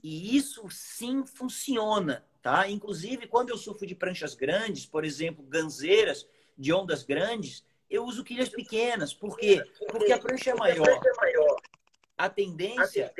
[0.03, 2.69] E isso sim funciona, tá?
[2.69, 6.27] Inclusive, quando eu surfo de pranchas grandes, por exemplo, ganzeiras
[6.57, 9.13] de ondas grandes, eu uso quilhas pequenas.
[9.13, 9.63] Por quê?
[9.89, 10.99] Porque a prancha é maior.
[12.17, 13.13] A tendência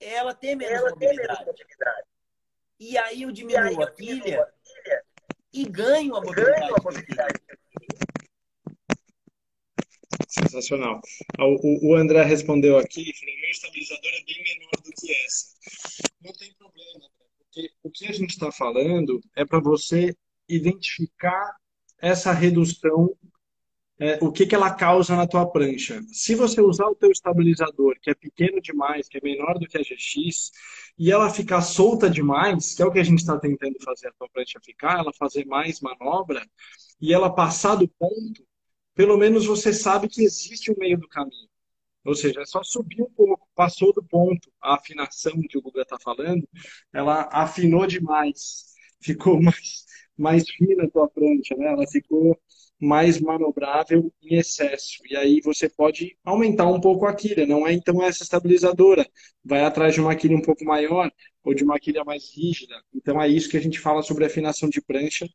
[0.00, 1.50] é ela ter menos mobilidade.
[2.78, 4.46] E aí eu diminuo a quilha
[5.52, 7.40] e ganho a mobilidade.
[10.28, 11.00] Sensacional.
[11.38, 15.56] O, o André respondeu aqui, falou, meu estabilizador é bem menor do que essa.
[16.22, 17.10] Não tem problema,
[17.60, 20.14] porque o que a gente está falando é para você
[20.48, 21.56] identificar
[22.00, 23.14] essa redução,
[23.98, 26.00] é, o que, que ela causa na tua prancha.
[26.08, 29.76] Se você usar o teu estabilizador, que é pequeno demais, que é menor do que
[29.76, 30.50] a GX,
[30.98, 34.12] e ela ficar solta demais, que é o que a gente está tentando fazer a
[34.12, 36.42] tua prancha ficar, ela fazer mais manobra,
[37.00, 38.42] e ela passar do ponto,
[38.94, 41.49] pelo menos você sabe que existe um meio do caminho.
[42.04, 44.50] Ou seja, é só subir um pouco, passou do ponto.
[44.60, 46.48] A afinação que o Guga está falando,
[46.92, 48.64] ela afinou demais,
[49.02, 49.84] ficou mais,
[50.16, 51.68] mais fina a tua prancha, né?
[51.72, 52.38] Ela ficou
[52.80, 55.02] mais manobrável em excesso.
[55.08, 57.46] E aí você pode aumentar um pouco a quilha.
[57.46, 59.06] Não é então essa estabilizadora.
[59.44, 61.10] Vai atrás de uma quilha um pouco maior
[61.44, 62.74] ou de uma quilha mais rígida.
[62.94, 65.28] Então é isso que a gente fala sobre afinação de prancha,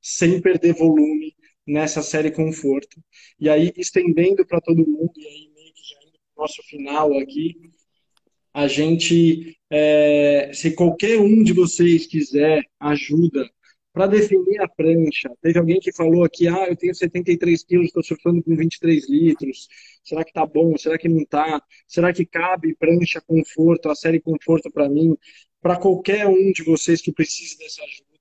[0.00, 1.34] sem perder volume
[1.66, 3.02] nessa série conforto.
[3.40, 5.53] E aí, estendendo para todo mundo, e aí
[6.36, 7.54] nosso final aqui,
[8.52, 13.48] a gente, é, se qualquer um de vocês quiser ajuda
[13.92, 18.02] para definir a prancha, teve alguém que falou aqui, ah, eu tenho 73 quilos, estou
[18.02, 19.68] surfando com 23 litros,
[20.04, 24.20] será que tá bom, será que não tá, será que cabe prancha conforto, a série
[24.20, 25.16] conforto para mim,
[25.60, 28.14] para qualquer um de vocês que precise dessa ajuda,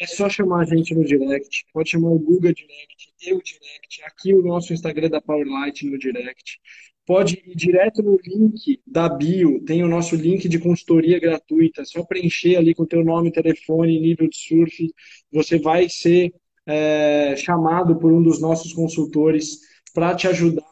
[0.00, 1.66] é só chamar a gente no direct.
[1.74, 6.58] Pode chamar o Google Direct, eu Direct, aqui o nosso Instagram da Powerlight no direct.
[7.06, 11.82] Pode ir direto no link da bio, tem o nosso link de consultoria gratuita.
[11.82, 14.92] É só preencher ali com teu nome, telefone, nível de surf.
[15.32, 16.32] Você vai ser
[16.66, 19.58] é, chamado por um dos nossos consultores
[19.92, 20.70] para te ajudar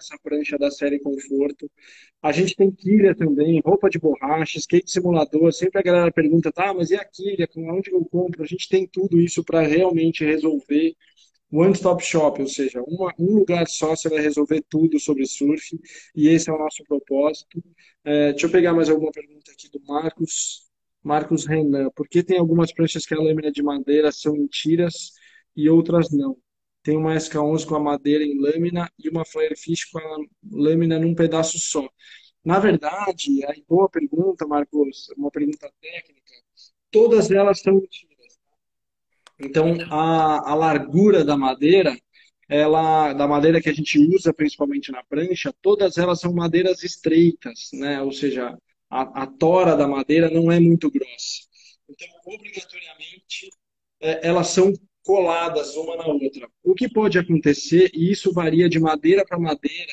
[0.00, 1.70] essa prancha da série Conforto.
[2.22, 5.52] A gente tem quilha também, roupa de borracha, skate simulador.
[5.52, 7.48] Sempre a galera pergunta, tá, mas e a quilha?
[7.56, 8.42] Onde eu compro?
[8.42, 10.94] A gente tem tudo isso para realmente resolver.
[11.52, 15.78] One Stop Shop, ou seja, uma, um lugar só você vai resolver tudo sobre surf,
[16.14, 17.62] e esse é o nosso propósito.
[18.04, 20.68] É, deixa eu pegar mais alguma pergunta aqui do Marcos.
[21.02, 25.12] Marcos Renan, por que tem algumas pranchas que a lâmina de madeira são em tiras
[25.56, 26.36] e outras não?
[26.82, 30.16] tem uma SK11 com a madeira em lâmina e uma Firefish com a
[30.50, 31.88] lâmina num pedaço só.
[32.44, 36.32] Na verdade, aí boa pergunta, Marcos, uma pergunta técnica.
[36.90, 38.09] Todas elas são mentiras.
[39.40, 41.96] Então, a, a largura da madeira,
[42.48, 47.70] ela, da madeira que a gente usa principalmente na prancha, todas elas são madeiras estreitas,
[47.72, 48.02] né?
[48.02, 48.56] Ou seja,
[48.90, 51.48] a, a tora da madeira não é muito grossa.
[51.88, 53.50] Então, obrigatoriamente,
[54.00, 54.72] é, elas são
[55.02, 56.48] coladas uma na outra.
[56.62, 59.92] O que pode acontecer, e isso varia de madeira para madeira,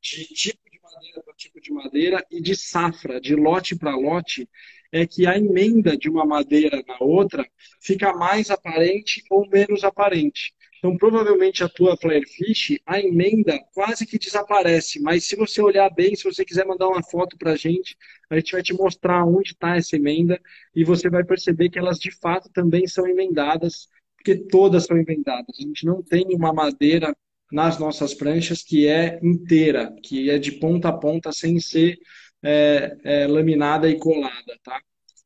[0.00, 4.48] de tipo de madeira para tipo de madeira e de safra, de lote para lote,
[4.96, 7.46] é que a emenda de uma madeira na outra
[7.80, 10.54] fica mais aparente ou menos aparente.
[10.78, 16.14] Então, provavelmente a tua Firefish, a emenda quase que desaparece, mas se você olhar bem,
[16.14, 17.96] se você quiser mandar uma foto para a gente,
[18.30, 20.40] a gente vai te mostrar onde está essa emenda
[20.74, 25.56] e você vai perceber que elas de fato também são emendadas porque todas são inventadas.
[25.58, 27.16] A gente não tem uma madeira
[27.50, 31.96] nas nossas pranchas que é inteira, que é de ponta a ponta sem ser
[32.42, 34.80] é, é, laminada e colada, tá?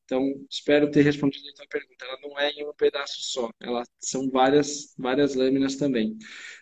[0.04, 2.04] Então, espero ter respondido a tua pergunta.
[2.04, 6.16] Ela não é em um pedaço só, elas são várias, várias lâminas também.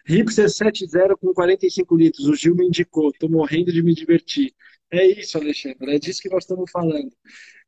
[0.07, 4.53] Hipster 70 com 45 litros, o Gil me indicou, estou morrendo de me divertir.
[4.91, 7.11] É isso, Alexandre, é disso que nós estamos falando.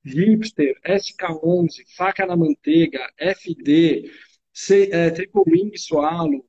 [0.04, 4.10] Hipster, SK11, faca na manteiga, FD,
[4.90, 6.44] é, Triple Wing Swallow,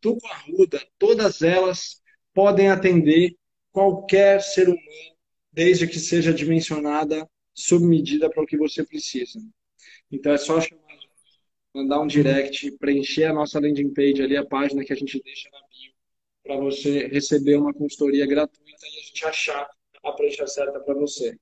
[0.00, 2.00] Tuco Arruda, todas elas
[2.32, 3.36] podem atender
[3.70, 5.19] qualquer ser humano
[5.60, 9.38] desde que seja dimensionada sob medida para o que você precisa.
[10.10, 10.98] Então é só chamar,
[11.74, 15.50] mandar um direct, preencher a nossa landing page ali, a página que a gente deixa
[15.50, 15.92] na bio,
[16.42, 19.68] para você receber uma consultoria gratuita e a gente achar
[20.02, 21.38] a prancha certa para você.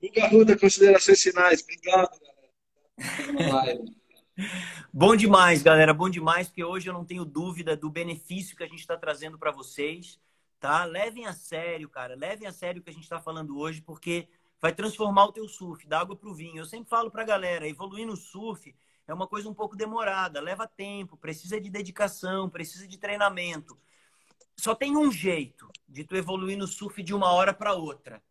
[0.00, 1.62] Guga Ruda, considerações finais.
[1.62, 2.18] Obrigado,
[2.98, 3.84] galera.
[4.92, 5.94] Bom demais, galera.
[5.94, 9.38] Bom demais, porque hoje eu não tenho dúvida do benefício que a gente está trazendo
[9.38, 10.18] para vocês.
[10.62, 10.84] Tá?
[10.84, 12.14] Levem a sério, cara.
[12.14, 14.28] Levem a sério o que a gente está falando hoje, porque
[14.60, 16.58] vai transformar o teu surf, da água para o vinho.
[16.58, 18.72] Eu sempre falo para a galera, evoluir no surf
[19.08, 23.76] é uma coisa um pouco demorada, leva tempo, precisa de dedicação, precisa de treinamento.
[24.56, 28.22] Só tem um jeito de tu evoluir no surf de uma hora para outra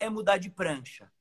[0.00, 1.12] é mudar de prancha,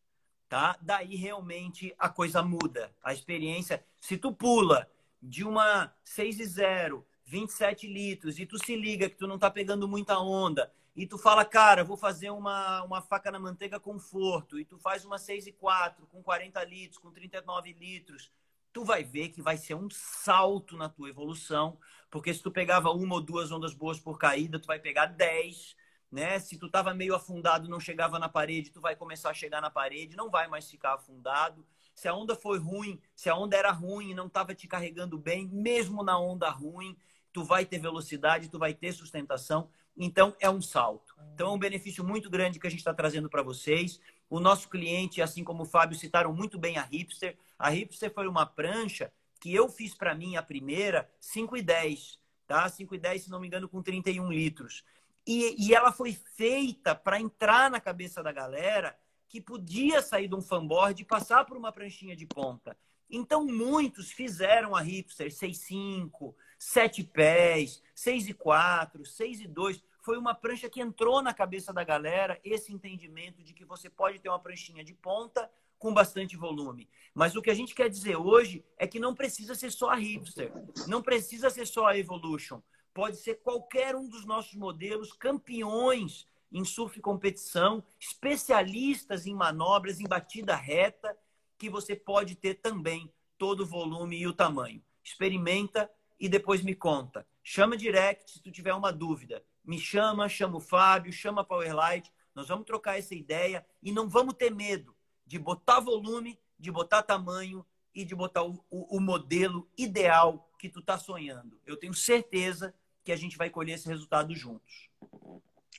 [0.48, 0.78] tá?
[0.82, 2.96] Daí realmente a coisa muda.
[3.04, 4.90] A experiência, se tu pula
[5.22, 9.50] de uma 6 e 0, 27 litros, e tu se liga que tu não tá
[9.50, 14.60] pegando muita onda, e tu fala, cara, vou fazer uma, uma faca na manteiga conforto,
[14.60, 18.32] e tu faz uma 6 e 4 com 40 litros, com 39 litros,
[18.76, 21.78] tu vai ver que vai ser um salto na tua evolução,
[22.12, 25.76] porque se tu pegava uma ou duas ondas boas por caída, tu vai pegar 10,
[26.12, 26.40] né?
[26.40, 29.70] Se tu estava meio afundado, não chegava na parede, tu vai começar a chegar na
[29.70, 31.66] parede, não vai mais ficar afundado.
[31.94, 35.18] Se a onda foi ruim, se a onda era ruim e não estava te carregando
[35.18, 36.98] bem, mesmo na onda ruim,
[37.36, 39.68] tu vai ter velocidade, tu vai ter sustentação.
[39.98, 41.14] Então é um salto.
[41.34, 44.00] Então é um benefício muito grande que a gente está trazendo para vocês.
[44.30, 47.38] O nosso cliente, assim como o Fábio, citaram muito bem a Hipster.
[47.60, 49.12] A Hipster foi uma prancha
[49.42, 52.18] que eu fiz para mim a primeira 5 e 10,
[52.48, 52.70] tá?
[52.70, 54.86] 5 e 10, se não me engano, com 31 litros.
[55.28, 60.36] E, e ela foi feita para entrar na cabeça da galera que podia sair de
[60.36, 62.78] um fanboard e passar por uma pranchinha de ponta.
[63.10, 66.34] Então, muitos fizeram a hipster 6,5,
[66.66, 69.84] 7 pés, 6 e 4, 6 e 2.
[70.02, 74.20] Foi uma prancha que entrou na cabeça da galera esse entendimento de que você pode
[74.20, 76.90] ter uma pranchinha de ponta com bastante volume.
[77.14, 79.96] Mas o que a gente quer dizer hoje é que não precisa ser só a
[79.96, 80.52] hipster,
[80.88, 82.62] não precisa ser só a Evolution
[82.96, 90.08] pode ser qualquer um dos nossos modelos, campeões em surf competição, especialistas em manobras, em
[90.08, 91.16] batida reta,
[91.58, 94.82] que você pode ter também todo o volume e o tamanho.
[95.04, 97.28] Experimenta e depois me conta.
[97.44, 99.44] Chama direct se tu tiver uma dúvida.
[99.64, 102.12] Me chama, chama o Fábio, chama a Powerlight.
[102.34, 104.96] Nós vamos trocar essa ideia e não vamos ter medo
[105.26, 110.70] de botar volume, de botar tamanho e de botar o, o, o modelo ideal que
[110.70, 111.60] tu está sonhando.
[111.66, 114.90] Eu tenho certeza que a gente vai colher esse resultado juntos.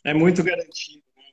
[0.05, 1.03] É muito garantido.
[1.17, 1.25] Né?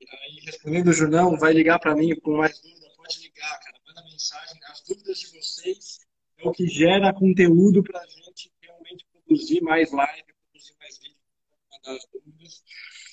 [0.00, 3.78] E, aí, respondendo o jornal, vai ligar para mim com mais dúvida, pode ligar, cara,
[3.86, 4.60] manda mensagem.
[4.68, 6.00] As dúvidas de vocês
[6.42, 11.16] é o que gera conteúdo para a gente realmente produzir mais live, produzir mais vídeo.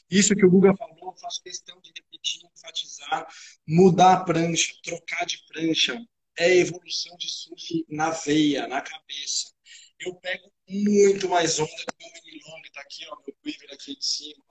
[0.09, 3.27] Isso que o Guga falou, faço questão de repetir, enfatizar,
[3.67, 6.03] mudar a prancha, trocar de prancha,
[6.37, 9.53] é evolução de surf na veia, na cabeça.
[9.99, 13.73] Eu pego muito mais onda que o meu mini long, tá aqui, ó, meu quiver
[13.73, 14.43] aqui de cima.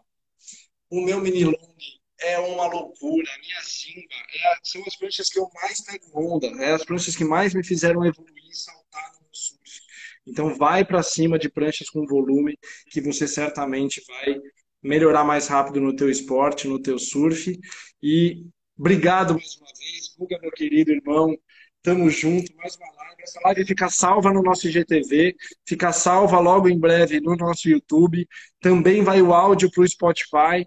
[0.90, 1.76] O meu mini long
[2.20, 3.26] é uma loucura.
[3.32, 7.16] A minha zimba é, são as pranchas que eu mais pego onda, é as pranchas
[7.16, 9.80] que mais me fizeram evoluir saltar no surf.
[10.26, 12.58] Então vai para cima de pranchas com volume
[12.90, 14.36] que você certamente vai
[14.82, 17.58] melhorar mais rápido no teu esporte, no teu surf.
[18.02, 18.46] E
[18.78, 21.36] obrigado mais uma vez, Guga, meu querido irmão.
[21.82, 23.22] Tamo junto, mais uma live.
[23.22, 25.34] Essa live fica salva no nosso IGTV,
[25.66, 28.28] fica salva logo em breve no nosso YouTube.
[28.60, 30.66] Também vai o áudio para o Spotify,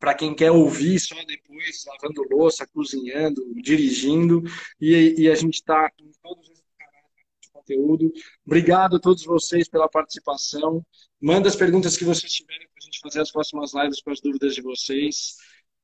[0.00, 4.42] para quem quer ouvir só depois, lavando louça, cozinhando, dirigindo.
[4.80, 7.04] E, e a gente está em todos esses canais
[7.42, 8.12] de conteúdo.
[8.44, 10.84] Obrigado a todos vocês pela participação.
[11.20, 14.20] Manda as perguntas que vocês tiverem para a gente fazer as próximas lives com as
[14.20, 15.36] dúvidas de vocês.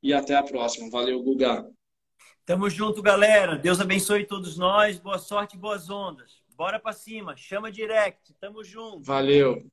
[0.02, 0.88] E até a próxima.
[0.90, 1.68] Valeu, Guga.
[2.46, 3.56] Tamo junto, galera.
[3.56, 4.98] Deus abençoe todos nós.
[4.98, 6.42] Boa sorte, boas ondas.
[6.56, 7.36] Bora para cima.
[7.36, 8.32] Chama direct.
[8.40, 9.02] Tamo junto.
[9.02, 9.66] Valeu.